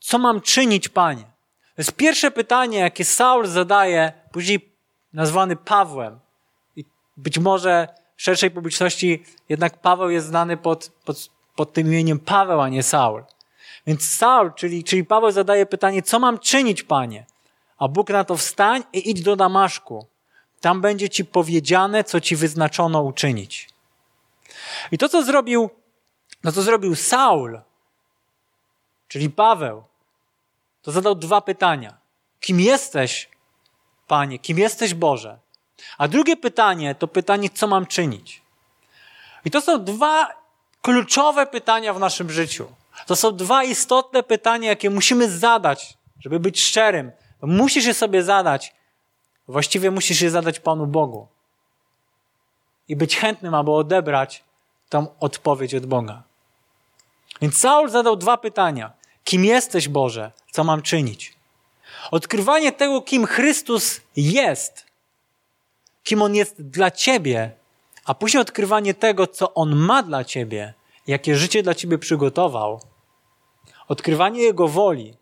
[0.00, 1.22] Co mam czynić, panie?
[1.22, 4.72] To jest pierwsze pytanie, jakie Saul zadaje, później
[5.12, 6.20] nazwany Pawłem.
[6.76, 6.84] I
[7.16, 12.60] być może w szerszej publiczności jednak Paweł jest znany pod, pod pod tym imieniem Paweł,
[12.60, 13.24] a nie Saul.
[13.86, 17.26] Więc Saul, czyli, czyli Paweł zadaje pytanie, co mam czynić, panie?
[17.78, 20.06] A Bóg na to wstań i idź do Damaszku.
[20.60, 23.68] Tam będzie ci powiedziane, co ci wyznaczono uczynić.
[24.92, 25.70] I to, co zrobił,
[26.44, 27.60] no co zrobił Saul,
[29.08, 29.82] czyli Paweł,
[30.82, 31.98] to zadał dwa pytania.
[32.40, 33.28] Kim jesteś,
[34.06, 34.38] Panie?
[34.38, 35.38] Kim jesteś, Boże?
[35.98, 38.42] A drugie pytanie to pytanie, co mam czynić?
[39.44, 40.38] I to są dwa
[40.88, 42.66] kluczowe pytania w naszym życiu.
[43.06, 47.12] To są dwa istotne pytania, jakie musimy zadać, żeby być szczerym.
[47.42, 48.74] Musisz je sobie zadać.
[49.48, 51.26] Właściwie musisz je zadać Panu Bogu.
[52.88, 54.44] I być chętnym, aby odebrać
[54.88, 56.22] tą odpowiedź od Boga.
[57.40, 58.92] Więc Saul zadał dwa pytania.
[59.24, 60.32] Kim jesteś, Boże?
[60.50, 61.34] Co mam czynić?
[62.10, 64.86] Odkrywanie tego, kim Chrystus jest,
[66.04, 67.50] kim On jest dla Ciebie,
[68.04, 70.74] a później odkrywanie tego, co On ma dla Ciebie,
[71.08, 72.80] jakie życie dla Ciebie przygotował,
[73.88, 75.14] odkrywanie Jego woli,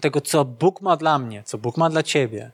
[0.00, 2.50] tego, co Bóg ma dla mnie, co Bóg ma dla Ciebie.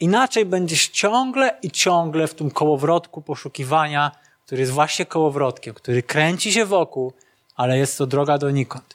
[0.00, 4.10] Inaczej będziesz ciągle i ciągle w tym kołowrotku poszukiwania,
[4.46, 7.12] który jest właśnie kołowrotkiem, który kręci się wokół,
[7.56, 8.94] ale jest to droga donikąd.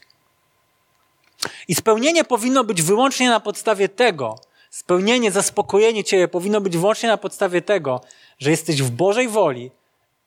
[1.68, 4.40] I spełnienie powinno być wyłącznie na podstawie tego,
[4.70, 8.02] spełnienie, zaspokojenie Ciebie powinno być wyłącznie na podstawie tego,
[8.40, 9.72] że jesteś w Bożej woli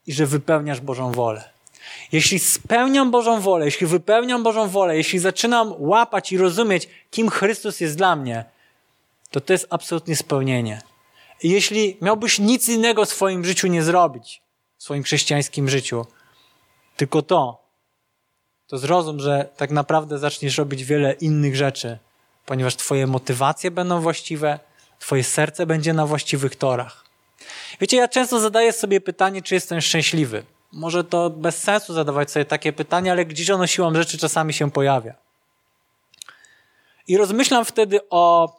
[0.07, 1.54] i że wypełniasz Bożą wolę.
[2.13, 7.81] Jeśli spełniam Bożą wolę, jeśli wypełniam Bożą wolę, jeśli zaczynam łapać i rozumieć, kim Chrystus
[7.81, 8.45] jest dla mnie,
[9.31, 10.83] to to jest absolutnie spełnienie.
[11.43, 14.43] I jeśli miałbyś nic innego w swoim życiu nie zrobić,
[14.79, 16.07] w swoim chrześcijańskim życiu,
[16.97, 17.65] tylko to,
[18.67, 21.99] to zrozum, że tak naprawdę zaczniesz robić wiele innych rzeczy,
[22.47, 24.59] ponieważ Twoje motywacje będą właściwe,
[24.99, 27.05] Twoje serce będzie na właściwych torach.
[27.81, 30.43] Wiecie, ja często zadaję sobie pytanie, czy jestem szczęśliwy.
[30.75, 34.71] Może to bez sensu zadawać sobie takie pytanie, ale gdzieś ono siłą rzeczy czasami się
[34.71, 35.15] pojawia.
[37.09, 38.55] I rozmyślam wtedy o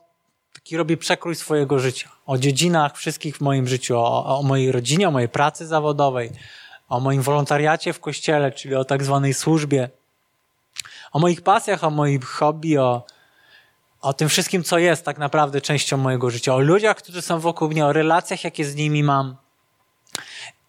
[0.54, 5.08] taki robię przekrój swojego życia, o dziedzinach wszystkich w moim życiu, o, o mojej rodzinie,
[5.08, 6.32] o mojej pracy zawodowej,
[6.90, 9.90] o moim wolontariacie w kościele, czyli o tak zwanej służbie,
[11.12, 13.06] o moich pasjach, o moich hobby, o,
[14.02, 17.70] o tym wszystkim, co jest tak naprawdę częścią mojego życia, o ludziach, którzy są wokół
[17.70, 19.45] mnie, o relacjach, jakie z nimi mam.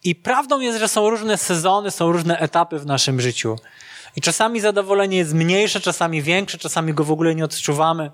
[0.06, 3.56] I prawdą jest, że są różne sezony, są różne etapy w naszym życiu.
[4.16, 8.10] I czasami zadowolenie jest mniejsze, czasami większe, czasami go w ogóle nie odczuwamy.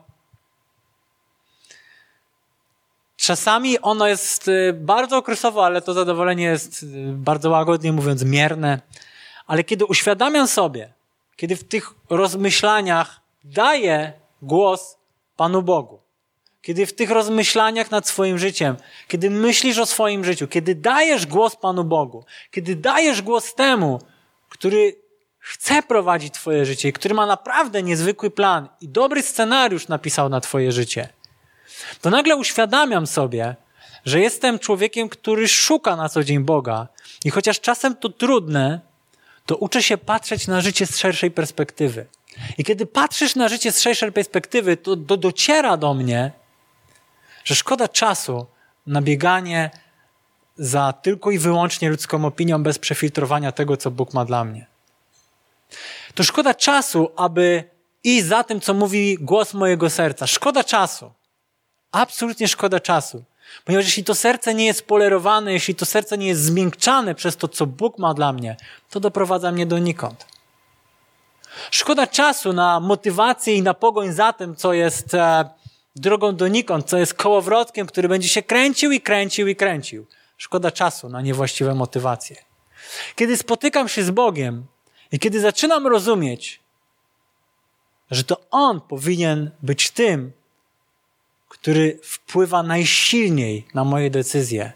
[3.17, 8.81] Czasami ono jest y, bardzo okresowo, ale to zadowolenie jest y, bardzo łagodnie mówiąc mierne.
[9.47, 10.93] Ale kiedy uświadamiam sobie,
[11.37, 14.97] kiedy w tych rozmyślaniach daję głos
[15.37, 16.02] Panu Bogu,
[16.63, 18.77] kiedy w tych rozmyślaniach nad swoim życiem,
[19.09, 24.01] kiedy myślisz o swoim życiu, kiedy dajesz głos Panu Bogu, kiedy dajesz głos temu,
[24.49, 24.97] który
[25.39, 30.41] chce prowadzić Twoje życie i który ma naprawdę niezwykły plan i dobry scenariusz napisał na
[30.41, 31.09] Twoje życie,
[32.01, 33.57] to nagle uświadamiam sobie,
[34.05, 36.89] że jestem człowiekiem, który szuka na co dzień Boga
[37.25, 38.81] i chociaż czasem to trudne,
[39.47, 42.07] to uczę się patrzeć na życie z szerszej perspektywy.
[42.59, 46.33] I kiedy patrzysz na życie z szerszej perspektywy, to, to dociera do mnie,
[47.45, 48.47] że szkoda czasu
[48.87, 49.71] na bieganie
[50.57, 54.67] za tylko i wyłącznie ludzką opinią bez przefiltrowania tego, co Bóg ma dla mnie.
[56.15, 57.65] To szkoda czasu, aby
[58.05, 60.27] iść za tym, co mówi głos mojego serca.
[60.27, 61.13] Szkoda czasu.
[61.93, 63.25] Absolutnie szkoda czasu.
[63.65, 67.49] Ponieważ jeśli to serce nie jest polerowane, jeśli to serce nie jest zmiękczane przez to,
[67.49, 68.57] co Bóg ma dla mnie,
[68.91, 70.27] to doprowadza mnie donikąd.
[71.71, 75.51] Szkoda czasu na motywację i na pogoń za tym, co jest e,
[75.97, 80.07] drogą donikąd, co jest kołowrotkiem, który będzie się kręcił i kręcił i kręcił.
[80.37, 82.37] Szkoda czasu na niewłaściwe motywacje.
[83.17, 84.67] Kiedy spotykam się z Bogiem
[85.13, 86.61] i kiedy zaczynam rozumieć,
[88.11, 90.33] że to On powinien być tym,
[91.49, 94.73] który wpływa najsilniej na moje decyzje.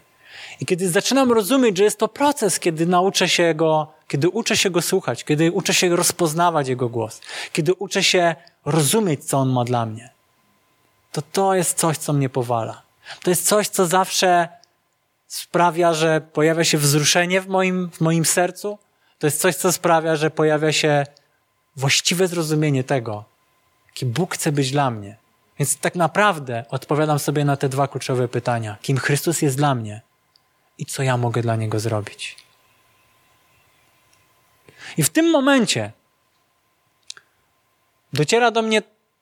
[0.59, 4.69] I kiedy zaczynam rozumieć, że jest to proces, kiedy nauczę się go, kiedy uczę się
[4.69, 7.21] go słuchać, kiedy uczę się rozpoznawać jego głos,
[7.53, 10.09] kiedy uczę się rozumieć, co on ma dla mnie,
[11.11, 12.81] to to jest coś, co mnie powala.
[13.23, 14.47] To jest coś, co zawsze
[15.27, 18.77] sprawia, że pojawia się wzruszenie w moim, w moim sercu.
[19.19, 21.05] To jest coś, co sprawia, że pojawia się
[21.75, 23.23] właściwe zrozumienie tego,
[23.87, 25.17] jaki Bóg chce być dla mnie.
[25.59, 28.77] Więc tak naprawdę odpowiadam sobie na te dwa kluczowe pytania.
[28.81, 30.01] Kim Chrystus jest dla mnie
[30.77, 32.35] i co ja mogę dla Niego zrobić.
[34.97, 35.91] I w tym momencie
[38.13, 38.81] dociera do mnie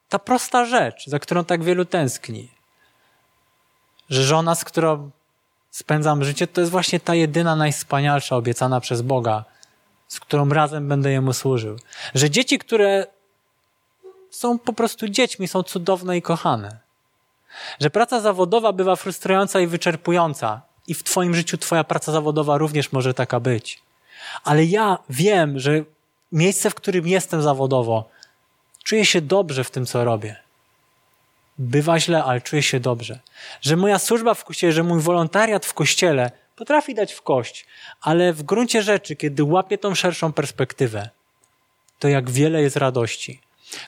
[0.10, 2.50] ta prosta rzecz, za którą tak wielu tęskni.
[4.10, 5.10] Że żona, z którą
[5.72, 9.46] spędzam życie, to jest właśnie ta jedyna, najwspanialsza obiecana przez Boga,
[10.08, 11.80] z którą razem będę Jemu służył.
[12.16, 13.08] Że dzieci, które
[14.30, 16.78] są po prostu dziećmi, są cudowne i kochane.
[17.80, 22.92] Że praca zawodowa bywa frustrująca i wyczerpująca, i w Twoim życiu Twoja praca zawodowa również
[22.92, 23.82] może taka być.
[24.44, 25.84] Ale ja wiem, że
[26.32, 28.10] miejsce, w którym jestem zawodowo,
[28.86, 30.36] czuję się dobrze w tym, co robię.
[31.58, 33.20] Bywa źle, ale czuję się dobrze.
[33.62, 37.66] Że moja służba w kościele, że mój wolontariat w kościele potrafi dać w kość,
[38.02, 41.10] ale w gruncie rzeczy, kiedy łapię tą szerszą perspektywę,
[42.00, 43.42] to jak wiele jest radości,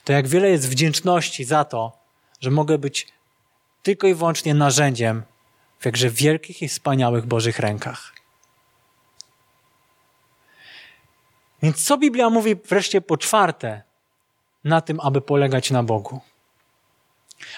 [0.04, 1.98] to jak wiele jest wdzięczności za to,
[2.40, 3.06] że mogę być
[3.82, 5.22] tylko i wyłącznie narzędziem
[5.78, 8.12] w jakże wielkich i wspaniałych Bożych rękach.
[11.62, 13.87] Więc co Biblia mówi wreszcie po czwarte
[14.64, 16.20] na tym, aby polegać na Bogu?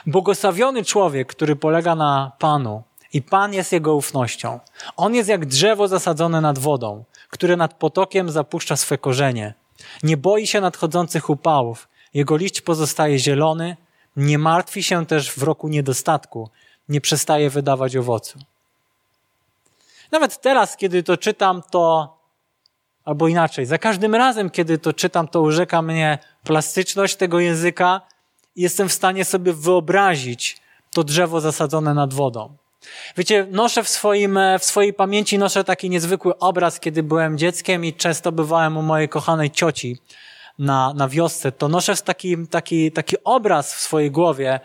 [0.07, 2.82] Błogosławiony człowiek, który polega na Panu
[3.12, 4.61] i Pan jest jego ufnością.
[4.96, 9.55] On jest jak drzewo zasadzone nad wodą, które nad potokiem zapuszcza swe korzenie.
[10.03, 11.88] Nie boi się nadchodzących upałów.
[12.14, 13.76] Jego liść pozostaje zielony,
[14.16, 16.51] nie martwi się też w roku niedostatku,
[16.88, 18.38] nie przestaje wydawać owocu.
[20.12, 22.16] Nawet teraz, kiedy to czytam, to
[23.05, 28.01] albo inaczej, za każdym razem, kiedy to czytam, to urzeka mnie plastyczność tego języka
[28.57, 30.61] jestem w stanie sobie wyobrazić
[30.95, 32.57] to drzewo zasadzone nad wodą.
[33.16, 37.95] Wiecie, noszę w, swoim, w swojej pamięci noszę taki niezwykły obraz, kiedy byłem dzieckiem i
[37.95, 39.99] często bywałem u mojej kochanej cioci
[40.59, 41.53] na, na wiosce.
[41.53, 44.61] To noszę taki, taki, taki obraz w swojej głowie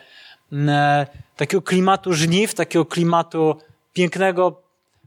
[0.53, 3.55] e, takiego klimatu żniw, takiego klimatu
[3.93, 4.61] pięknego,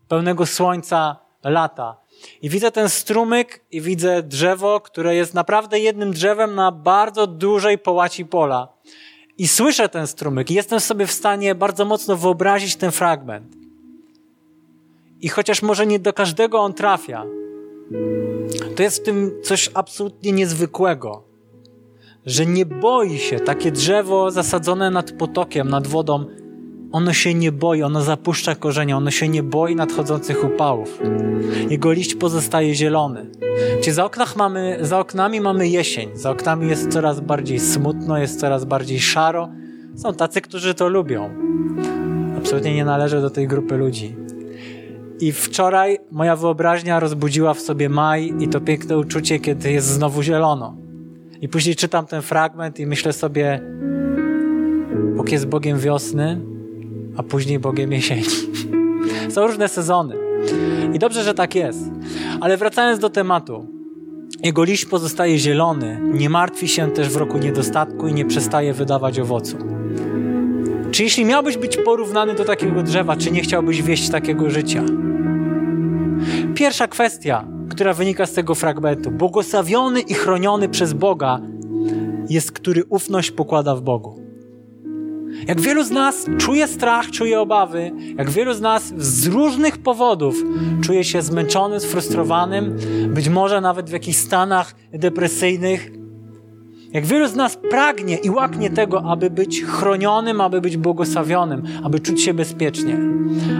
[0.09, 1.97] pełnego słońca lata.
[2.43, 7.79] I widzę ten strumyk i widzę drzewo, które jest naprawdę jednym drzewem na bardzo dużej
[7.79, 8.69] połaci pola.
[9.39, 13.57] I słyszę ten strumyk i jestem sobie w stanie bardzo mocno wyobrazić ten fragment.
[15.21, 17.25] I chociaż może nie do każdego on trafia,
[18.77, 21.23] to jest w tym coś absolutnie niezwykłego,
[22.27, 26.25] że nie boi się takie drzewo zasadzone nad potokiem, nad wodą,
[26.93, 31.01] ono się nie boi, ono zapuszcza korzenie, ono się nie boi nadchodzących upałów.
[31.70, 33.26] Jego liść pozostaje zielony.
[33.80, 38.41] Gdzie za, oknach mamy, za oknami mamy jesień, za oknami jest coraz bardziej smutno, jest
[38.41, 39.49] coraz bardziej szaro.
[39.97, 41.30] Są tacy, którzy to lubią.
[42.39, 44.16] Absolutnie nie należę do tej grupy ludzi.
[45.20, 50.22] I wczoraj moja wyobraźnia rozbudziła w sobie maj i to piękne uczucie, kiedy jest znowu
[50.22, 50.76] zielono.
[51.41, 53.61] I później czytam ten fragment i myślę sobie,
[55.16, 56.41] Bóg jest Bogiem wiosny,
[57.19, 58.25] a później Bogiem jesieni.
[59.35, 60.14] Są różne sezony.
[60.95, 61.91] I dobrze, że tak jest.
[62.41, 63.66] Ale wracając do tematu.
[64.43, 69.19] Jego liść pozostaje zielony, nie martwi się też w roku niedostatku i nie przestaje wydawać
[69.19, 69.57] owocu.
[70.91, 74.85] Czy jeśli miałbyś być porównany do takiego drzewa, czy nie chciałbyś wieść takiego życia?
[76.55, 79.11] Pierwsza kwestia, która wynika z tego fragmentu.
[79.11, 81.41] Błogosławiony i chroniony przez Boga
[82.31, 84.28] jest, który ufność pokłada w Bogu.
[85.47, 90.35] Jak wielu z nas czuje strach, czuje obawy, jak wielu z nas z różnych powodów
[90.83, 92.76] czuje się zmęczony, sfrustrowanym,
[93.09, 95.91] być może nawet w jakichś stanach depresyjnych,
[96.93, 102.01] jak wielu z nas pragnie i łaknie tego, aby być chronionym, aby być błogosławionym, aby
[102.01, 102.99] czuć się bezpiecznie,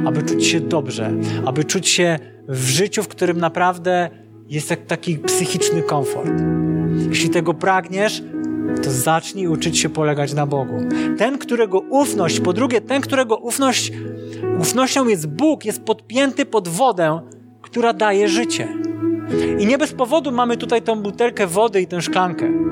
[0.05, 1.13] aby czuć się dobrze,
[1.47, 4.11] aby czuć się w życiu, w którym naprawdę
[4.49, 6.33] jest taki psychiczny komfort.
[7.09, 8.23] Jeśli tego pragniesz,
[8.83, 10.79] to zacznij uczyć się polegać na Bogu.
[11.19, 13.93] Ten, którego ufność, po drugie, ten, którego ufność,
[14.61, 17.21] ufnością jest Bóg, jest podpięty pod wodę,
[17.63, 18.69] która daje życie.
[19.59, 22.69] I nie bez powodu mamy tutaj tą butelkę wody i tę szklankę.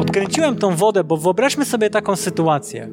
[0.00, 2.88] Odkręciłem tą wodę, bo wyobraźmy sobie taką sytuację.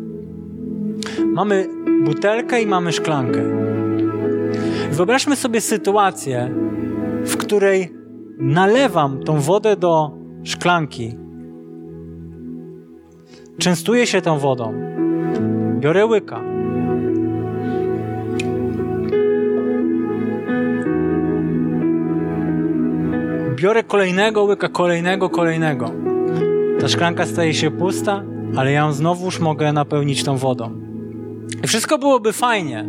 [1.25, 1.67] Mamy
[2.05, 3.43] butelkę i mamy szklankę.
[4.97, 6.49] Wyobraźmy sobie sytuację,
[7.25, 7.93] w której
[8.37, 10.11] nalewam tą wodę do
[10.43, 11.17] szklanki.
[13.59, 14.73] Częstuję się tą wodą.
[15.79, 16.41] Biorę łyka.
[23.55, 25.91] Biorę kolejnego łyka, kolejnego, kolejnego.
[26.79, 28.23] Ta szklanka staje się pusta,
[28.55, 30.71] ale ja ją znowuż mogę napełnić tą wodą.
[31.63, 32.85] I wszystko byłoby fajnie,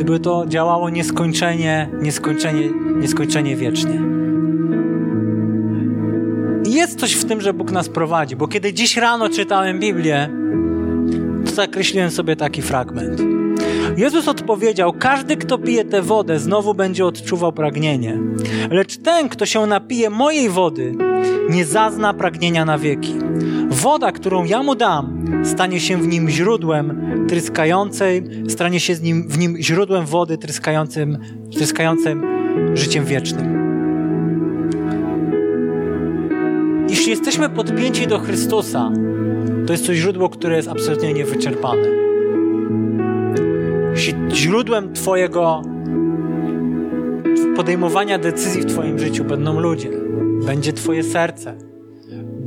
[0.00, 4.00] gdyby to działało nieskończenie, nieskończenie, nieskończenie wiecznie.
[6.66, 10.28] Jest coś w tym, że Bóg nas prowadzi, bo kiedy dziś rano czytałem Biblię,
[11.46, 13.22] to zakreśliłem sobie taki fragment.
[13.96, 18.18] Jezus odpowiedział: Każdy, kto pije tę wodę, znowu będzie odczuwał pragnienie.
[18.70, 20.94] Lecz ten, kto się napije mojej wody,
[21.50, 23.14] nie zazna pragnienia na wieki.
[23.82, 29.38] Woda, którą ja mu dam, stanie się w nim źródłem tryskającej, stanie się nim, w
[29.38, 31.18] nim źródłem wody tryskającym,
[31.54, 32.26] tryskającym
[32.74, 33.60] życiem wiecznym.
[36.88, 38.92] Jeśli jesteśmy podpięci do Chrystusa,
[39.66, 41.88] to jest to źródło, które jest absolutnie niewyczerpane.
[43.92, 45.62] Jeśli źródłem Twojego
[47.56, 49.90] podejmowania decyzji w Twoim życiu będą ludzie,
[50.46, 51.69] będzie Twoje serce,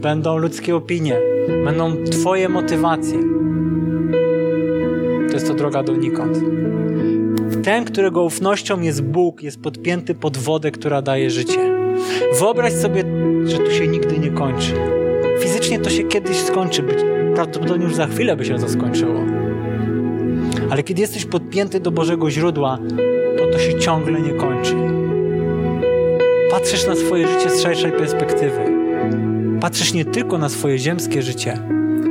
[0.04, 1.20] będą ludzkie opinie,
[1.66, 3.20] będą Twoje motywacje,
[5.28, 6.38] to jest to droga donikąd.
[7.64, 11.74] Ten, którego ufnością jest Bóg, jest podpięty pod wodę, która daje życie.
[12.40, 13.04] Wyobraź sobie,
[13.46, 14.74] że tu się nigdy nie kończy.
[15.40, 16.84] Fizycznie to się kiedyś skończy,
[17.36, 19.20] prawdopodobnie już za chwilę by się to skończyło.
[20.70, 22.78] Ale kiedy jesteś podpięty do Bożego źródła,
[23.38, 24.76] to to się ciągle nie kończy.
[26.52, 28.73] Patrzysz na swoje życie z szerszej perspektywy.
[29.64, 31.60] Patrzysz nie tylko na swoje ziemskie życie,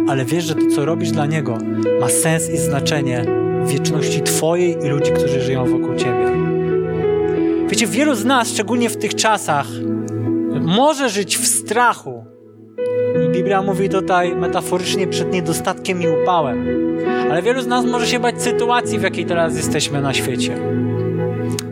[0.09, 1.59] ale wiesz, że to, co robisz dla Niego,
[2.01, 3.25] ma sens i znaczenie
[3.65, 6.27] w wieczności Twojej i ludzi, którzy żyją wokół Ciebie.
[7.69, 9.67] Wiecie, wielu z nas, szczególnie w tych czasach,
[10.61, 12.25] może żyć w strachu.
[13.27, 16.67] I Biblia mówi tutaj metaforycznie przed niedostatkiem i upałem.
[17.31, 20.57] Ale wielu z nas może się bać sytuacji, w jakiej teraz jesteśmy na świecie.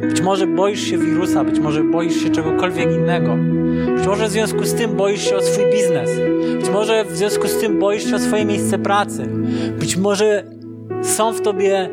[0.01, 3.37] Być może boisz się wirusa, być może boisz się czegokolwiek innego.
[3.97, 6.11] Być może w związku z tym boisz się o swój biznes.
[6.61, 9.29] Być może w związku z tym boisz się o swoje miejsce pracy.
[9.79, 10.45] Być może
[11.03, 11.91] są w tobie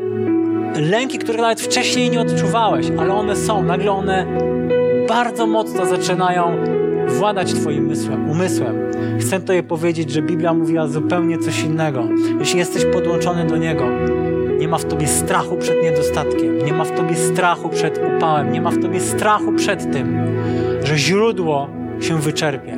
[0.75, 3.63] lęki, które nawet wcześniej nie odczuwałeś, ale one są.
[3.63, 4.25] Nagle one
[5.07, 6.57] bardzo mocno zaczynają
[7.07, 8.30] władać Twoim umysłem.
[8.30, 8.75] umysłem.
[9.19, 12.03] Chcę Tobie powiedzieć, że Biblia mówiła zupełnie coś innego.
[12.39, 13.84] Jeśli jesteś podłączony do Niego,
[14.59, 18.61] nie ma w Tobie strachu przed niedostatkiem, nie ma w Tobie strachu przed upałem, nie
[18.61, 20.17] ma w Tobie strachu przed tym,
[20.88, 21.69] że źródło
[21.99, 22.77] się wyczerpie.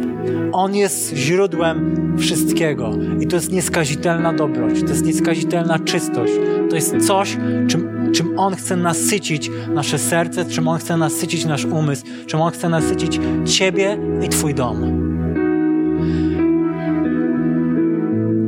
[0.51, 6.33] On jest źródłem wszystkiego i to jest nieskazitelna dobroć, to jest nieskazitelna czystość,
[6.69, 7.37] to jest coś,
[7.67, 12.51] czym, czym On chce nasycić nasze serce, czym On chce nasycić nasz umysł, czym On
[12.51, 14.81] chce nasycić Ciebie i Twój dom.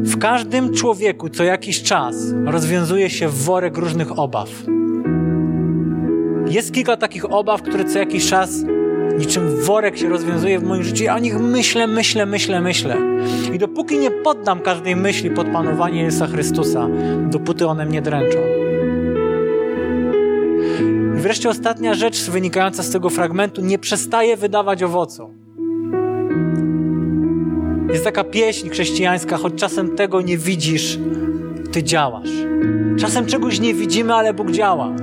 [0.04, 4.50] W każdym człowieku co jakiś czas rozwiązuje się worek różnych obaw.
[6.50, 8.50] Jest kilka takich obaw, które co jakiś czas
[9.18, 11.04] niczym worek się rozwiązuje w moim życiu.
[11.04, 12.98] Ja o nich myślę, myślę, myślę, myślę.
[13.54, 16.88] I dopóki nie poddam każdej myśli pod panowanie Jezusa Chrystusa,
[17.30, 18.38] dopóty one mnie dręczą.
[21.18, 25.30] I wreszcie ostatnia rzecz wynikająca z tego fragmentu nie przestaje wydawać owocu.
[27.92, 31.00] Jest taka pieśń chrześcijańska, choć czasem tego nie widzisz,
[31.72, 32.30] ty działasz.
[33.00, 34.94] Czasem czegoś nie widzimy, ale Bóg działa.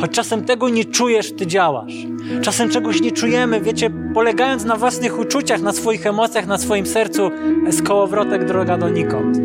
[0.00, 1.94] Choć czasem tego nie czujesz, ty działasz.
[2.42, 7.30] Czasem czegoś nie czujemy, wiecie, polegając na własnych uczuciach, na swoich emocjach, na swoim sercu,
[7.68, 9.38] z kołowrotek droga donikąd.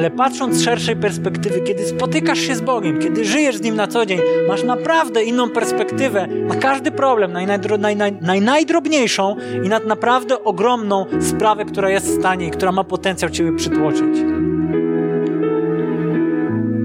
[0.00, 3.86] Ale patrząc z szerszej perspektywy, kiedy spotykasz się z Bogiem, kiedy żyjesz z Nim na
[3.86, 7.46] co dzień, masz naprawdę inną perspektywę na każdy problem, na
[7.78, 12.72] naj, naj, naj, najdrobniejszą i nad naprawdę ogromną sprawę, która jest w stanie i która
[12.72, 14.24] ma potencjał Ciebie przytłoczyć.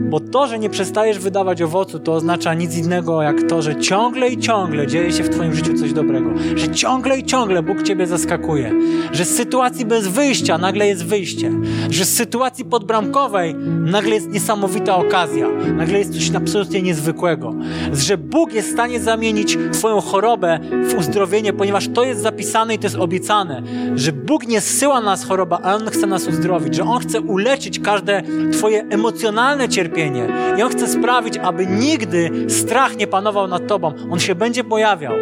[0.10, 4.30] Bo to, że nie przestajesz wydawać owocu, to oznacza nic innego jak to, że ciągle
[4.30, 6.30] i ciągle dzieje się w Twoim życiu coś dobrego.
[6.56, 8.74] Że ciągle i ciągle Bóg Ciebie zaskakuje.
[9.12, 11.52] Że z sytuacji bez wyjścia nagle jest wyjście.
[11.90, 13.56] Że z sytuacji podbramkowej
[13.86, 15.48] nagle jest niesamowita okazja.
[15.76, 17.54] Nagle jest coś absolutnie niezwykłego.
[17.94, 20.60] Że Bóg jest w stanie zamienić Twoją chorobę
[20.90, 23.64] w uzdrowienie, ponieważ to jest zapisane i to jest obiecane.
[23.96, 26.76] Że Bóg nie zsyła nas choroba, ale On chce nas uzdrowić.
[26.76, 30.25] Że On chce uleczyć każde Twoje emocjonalne cierpienie
[30.58, 33.94] i On chce sprawić, aby nigdy strach nie panował nad Tobą.
[34.12, 35.14] On się będzie pojawiał.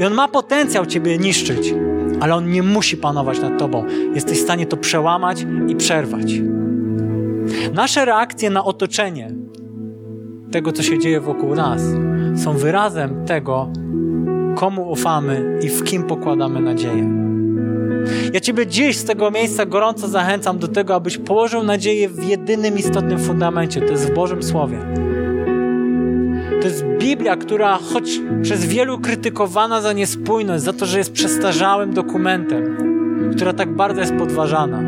[0.00, 1.74] I On ma potencjał Ciebie niszczyć,
[2.20, 3.84] ale On nie musi panować nad Tobą.
[4.14, 6.32] Jesteś w stanie to przełamać i przerwać.
[7.74, 9.34] Nasze reakcje na otoczenie
[10.52, 11.82] tego, co się dzieje wokół nas,
[12.36, 13.72] są wyrazem tego,
[14.56, 17.21] komu ufamy i w kim pokładamy nadzieję.
[18.32, 22.78] Ja Ciebie dziś z tego miejsca gorąco zachęcam do tego, abyś położył nadzieję w jedynym
[22.78, 24.78] istotnym fundamencie, to jest w Bożym Słowie.
[26.60, 31.94] To jest Biblia, która choć przez wielu krytykowana za niespójność, za to, że jest przestarzałym
[31.94, 32.76] dokumentem,
[33.36, 34.82] która tak bardzo jest podważana,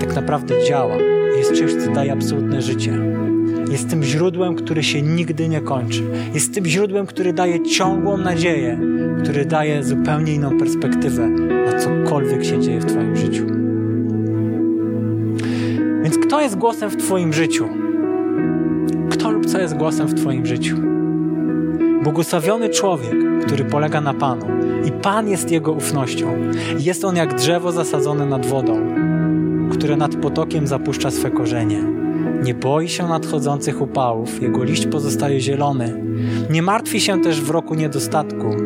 [0.00, 0.96] tak naprawdę działa
[1.36, 3.25] i jest czymś, co daje absolutne życie.
[3.70, 6.02] Jest tym źródłem, który się nigdy nie kończy.
[6.34, 8.78] Jest tym źródłem, który daje ciągłą nadzieję,
[9.22, 11.28] który daje zupełnie inną perspektywę
[11.66, 13.46] na cokolwiek się dzieje w Twoim życiu.
[16.02, 17.68] Więc kto jest głosem w Twoim życiu?
[19.10, 20.76] Kto lub co jest głosem w Twoim życiu?
[22.02, 23.14] Błogosławiony człowiek,
[23.46, 24.46] który polega na Panu
[24.84, 26.26] i Pan jest jego ufnością.
[26.78, 28.80] Jest on jak drzewo zasadzone nad wodą,
[29.70, 32.05] które nad potokiem zapuszcza swe korzenie.
[32.42, 36.00] Nie boi się nadchodzących upałów, jego liść pozostaje zielony.
[36.50, 38.56] Nie martwi się też w roku niedostatku,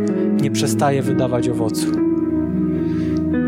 [0.41, 1.87] nie przestaje wydawać owocu.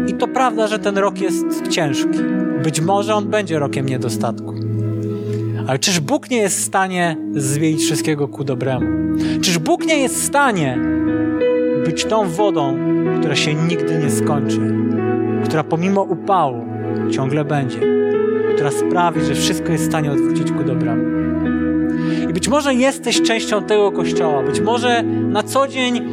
[0.07, 2.19] I to prawda, że ten rok jest ciężki.
[2.63, 4.55] Być może on będzie rokiem niedostatku.
[5.67, 8.87] Ale czyż Bóg nie jest w stanie zmienić wszystkiego ku dobremu?
[9.41, 10.79] Czyż Bóg nie jest w stanie
[11.85, 12.77] być tą wodą,
[13.21, 14.61] która się nigdy nie skończy,
[15.45, 16.65] która pomimo upału
[17.11, 17.79] ciągle będzie,
[18.63, 21.03] która sprawi, że wszystko jest w stanie odwrócić ku dobremu?
[22.31, 26.13] I być może jesteś częścią tego kościoła, być może na co dzień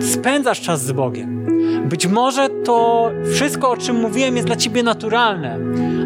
[0.00, 1.46] spędzasz czas z Bogiem.
[1.88, 5.58] Być może to wszystko, o czym mówiłem, jest dla ciebie naturalne,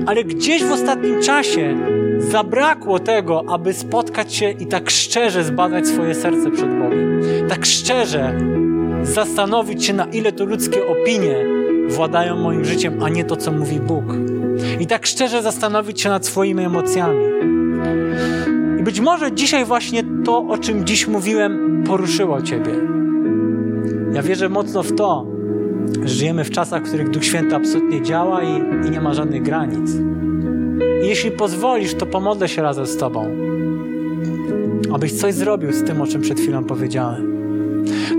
[0.06, 1.76] ale gdzieś w ostatnim czasie
[2.18, 7.20] zabrakło tego, aby spotkać się i tak szczerze zbadać swoje serce przed Bogiem.
[7.48, 8.40] Tak szczerze
[9.02, 11.44] zastanowić się, na ile to ludzkie opinie
[11.88, 14.04] władają moim życiem, a nie to, co mówi Bóg.
[14.80, 17.24] I tak szczerze zastanowić się nad swoimi emocjami.
[18.80, 22.72] I być może dzisiaj właśnie to, o czym dziś mówiłem, poruszyło Ciebie.
[24.12, 25.26] Ja wierzę mocno w to,
[26.02, 29.42] że żyjemy w czasach, w których Duch Święty absolutnie działa i, i nie ma żadnych
[29.42, 29.90] granic.
[31.04, 33.30] I jeśli pozwolisz, to pomodlę się razem z Tobą,
[34.92, 37.34] abyś coś zrobił z tym, o czym przed chwilą powiedziałem.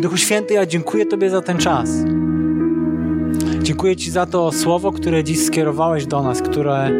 [0.01, 1.89] Duchu Święty, ja dziękuję Tobie za ten czas.
[3.65, 6.91] Dziękuję Ci za to słowo, które dziś skierowałeś do nas, które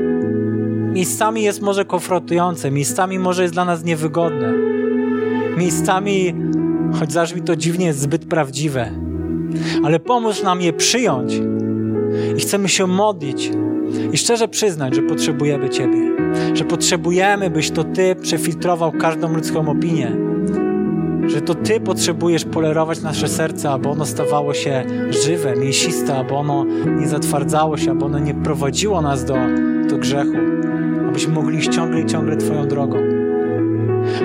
[0.94, 4.54] miejscami jest może konfrontujące, miejscami może jest dla nas niewygodne,
[5.58, 6.34] miejscami,
[7.00, 8.92] choć zabrzmi to dziwnie, jest zbyt prawdziwe.
[9.84, 11.34] Ale pomóż nam je przyjąć
[12.38, 13.52] i chcemy się modlić
[14.12, 16.12] i szczerze przyznać, że potrzebujemy Ciebie,
[16.54, 20.12] że potrzebujemy, byś to Ty przefiltrował każdą ludzką opinię,
[21.28, 26.66] że to Ty potrzebujesz polerować nasze serce, aby ono stawało się żywe, mięsiste, aby ono
[27.00, 29.36] nie zatwardzało się, aby ono nie prowadziło nas do,
[29.90, 30.38] do grzechu,
[31.10, 32.98] abyśmy mogli iść ciągle i ciągle Twoją drogą.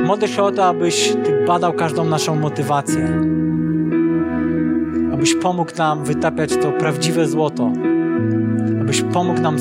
[0.07, 3.21] Modlę się o to, abyś Ty badał każdą naszą motywację,
[5.13, 7.73] abyś pomógł nam wytapiać to prawdziwe złoto,
[8.81, 9.57] abyś pomógł nam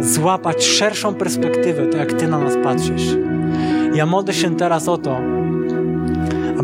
[0.00, 3.16] złapać szerszą perspektywę, to jak Ty na nas patrzysz.
[3.94, 5.20] Ja modlę się teraz o to,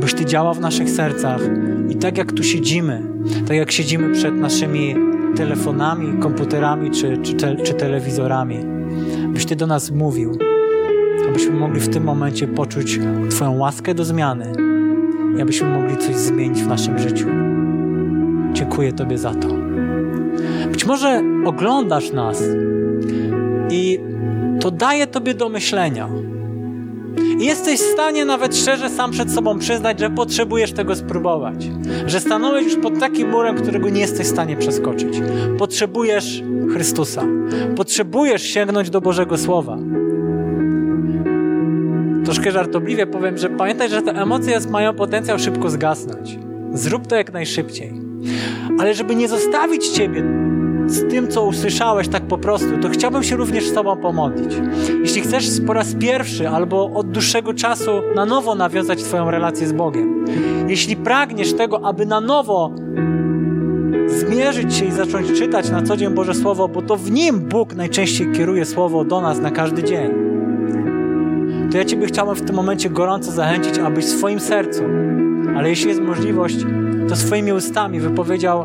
[0.08, 1.40] abyś Ty działał w naszych sercach
[1.90, 3.02] i tak jak tu siedzimy,
[3.48, 4.94] tak jak siedzimy przed naszymi
[5.36, 8.58] telefonami, komputerami czy, czy, te, czy telewizorami,
[9.28, 10.38] byś Ty do nas mówił,
[11.28, 13.00] abyśmy mogli w tym momencie poczuć
[13.30, 14.52] Twoją łaskę do zmiany
[15.38, 17.26] i abyśmy mogli coś zmienić w naszym życiu.
[18.52, 19.48] Dziękuję Tobie za to.
[20.70, 22.42] Być może oglądasz nas
[23.70, 24.00] i
[24.60, 26.08] to daje Tobie do myślenia.
[27.38, 31.70] I jesteś w stanie nawet szczerze sam przed sobą przyznać, że potrzebujesz tego spróbować.
[32.06, 35.20] Że stanąłeś już pod takim murem, którego nie jesteś w stanie przeskoczyć.
[35.58, 37.22] Potrzebujesz Chrystusa.
[37.76, 39.78] Potrzebujesz sięgnąć do Bożego Słowa.
[42.24, 46.38] Troszkę żartobliwie powiem, że pamiętaj, że te emocje mają potencjał szybko zgasnąć.
[46.72, 47.92] Zrób to jak najszybciej.
[48.78, 50.24] Ale żeby nie zostawić Ciebie
[50.88, 54.54] z tym, co usłyszałeś tak po prostu, to chciałbym się również z Tobą pomodlić.
[55.02, 59.72] Jeśli chcesz po raz pierwszy albo od dłuższego czasu na nowo nawiązać Twoją relację z
[59.72, 60.24] Bogiem,
[60.68, 62.72] jeśli pragniesz tego, aby na nowo
[64.06, 67.74] zmierzyć się i zacząć czytać na co dzień Boże Słowo, bo to w Nim Bóg
[67.74, 70.10] najczęściej kieruje Słowo do nas na każdy dzień,
[71.70, 74.82] to ja Ciebie chciałbym w tym momencie gorąco zachęcić, abyś w swoim sercu,
[75.56, 76.56] ale jeśli jest możliwość,
[77.08, 78.64] to swoimi ustami wypowiedział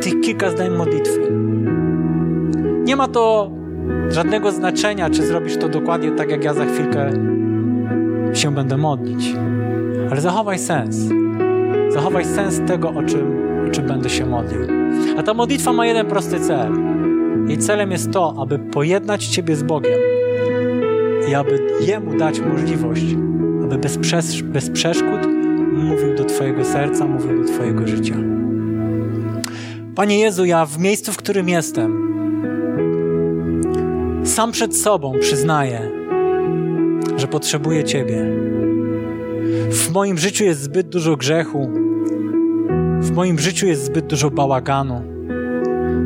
[0.00, 1.32] tych kilka zdań modlitwy.
[2.84, 3.50] Nie ma to
[4.10, 7.10] żadnego znaczenia, czy zrobisz to dokładnie tak, jak ja za chwilkę
[8.34, 9.34] się będę modlić.
[10.10, 10.96] Ale zachowaj sens.
[11.88, 13.38] Zachowaj sens tego, o czym,
[13.68, 14.60] o czym będę się modlił.
[15.18, 16.72] A ta modlitwa ma jeden prosty cel.
[17.48, 19.98] Jej celem jest to, aby pojednać Ciebie z Bogiem
[21.30, 23.04] i aby Jemu dać możliwość,
[23.64, 25.26] aby bez, przesz bez przeszkód
[25.72, 28.37] mówił do Twojego serca, mówił do Twojego życia.
[29.98, 32.08] Panie Jezu, ja w miejscu, w którym jestem,
[34.24, 35.90] sam przed sobą przyznaję,
[37.16, 38.24] że potrzebuję Ciebie.
[39.70, 41.70] W moim życiu jest zbyt dużo grzechu,
[43.00, 45.02] w moim życiu jest zbyt dużo bałaganu,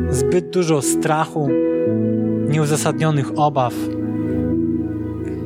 [0.09, 1.49] zbyt dużo strachu,
[2.49, 3.73] nieuzasadnionych obaw.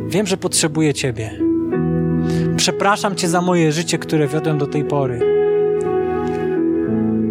[0.08, 1.40] Wiem, że potrzebuję Ciebie.
[2.58, 5.37] Przepraszam Cię za moje życie, które wiodłem do tej pory.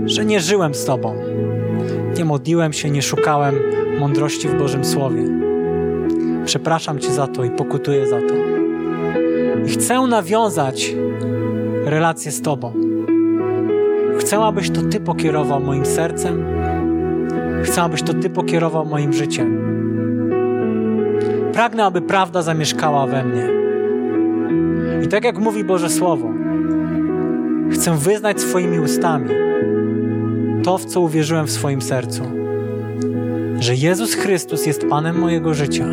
[0.06, 1.14] Że nie żyłem z Tobą,
[2.18, 3.54] nie modliłem się, nie szukałem
[3.98, 5.22] mądrości w Bożym Słowie.
[6.44, 8.34] Przepraszam Cię za to i pokutuję za to.
[9.66, 10.94] I chcę nawiązać
[11.84, 12.72] relację z Tobą.
[14.18, 16.44] Chcę, abyś to Ty pokierował moim sercem.
[17.62, 19.60] Chcę, abyś to Ty pokierował moim życiem.
[21.52, 23.48] Pragnę, aby prawda zamieszkała we mnie.
[25.04, 26.32] I tak jak mówi Boże Słowo,
[27.70, 29.45] chcę wyznać swoimi ustami
[30.66, 32.22] to, w co uwierzyłem w swoim sercu
[33.60, 35.86] że Jezus Chrystus jest Panem mojego życia,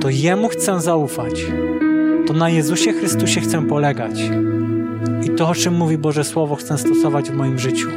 [0.00, 1.46] to Jemu chcę zaufać.
[2.26, 4.30] To na Jezusie Chrystusie chcę polegać.
[5.24, 7.88] I to, o czym mówi Boże Słowo, chcę stosować w moim życiu.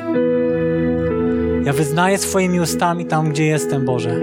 [1.65, 4.21] Ja wyznaję swoimi ustami tam, gdzie jestem, Boże,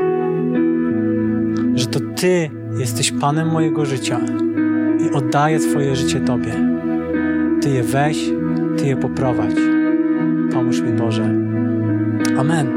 [1.75, 4.21] że to Ty jesteś Panem mojego życia
[5.07, 6.55] i oddaję swoje życie Tobie.
[7.63, 8.19] Ty je weź,
[8.79, 9.72] Ty je poprowadź.
[10.53, 11.23] Pomóż mi Boże.
[12.39, 12.73] Amen.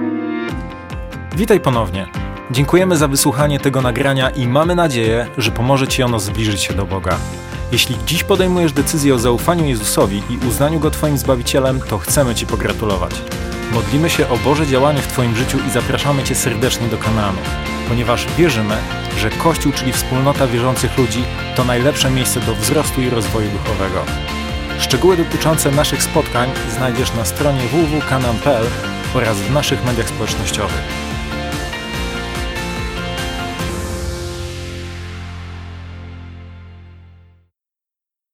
[1.36, 2.08] Witaj ponownie.
[2.52, 6.86] Dziękujemy za wysłuchanie tego nagrania i mamy nadzieję, że pomoże Ci ono zbliżyć się do
[6.86, 7.18] Boga.
[7.72, 12.46] Jeśli dziś podejmujesz decyzję o zaufaniu Jezusowi i uznaniu Go Twoim Zbawicielem, to chcemy Ci
[12.46, 13.22] pogratulować.
[13.74, 17.40] Modlimy się o Boże działanie w Twoim życiu i zapraszamy Cię serdecznie do Kanaanu,
[17.90, 18.76] ponieważ wierzymy,
[19.18, 21.24] że Kościół, czyli wspólnota wierzących ludzi,
[21.56, 24.35] to najlepsze miejsce do wzrostu i rozwoju duchowego.
[24.80, 28.66] Szczegóły dotyczące naszych spotkań znajdziesz na stronie www.kanan.pl
[29.16, 31.05] oraz w naszych mediach społecznościowych.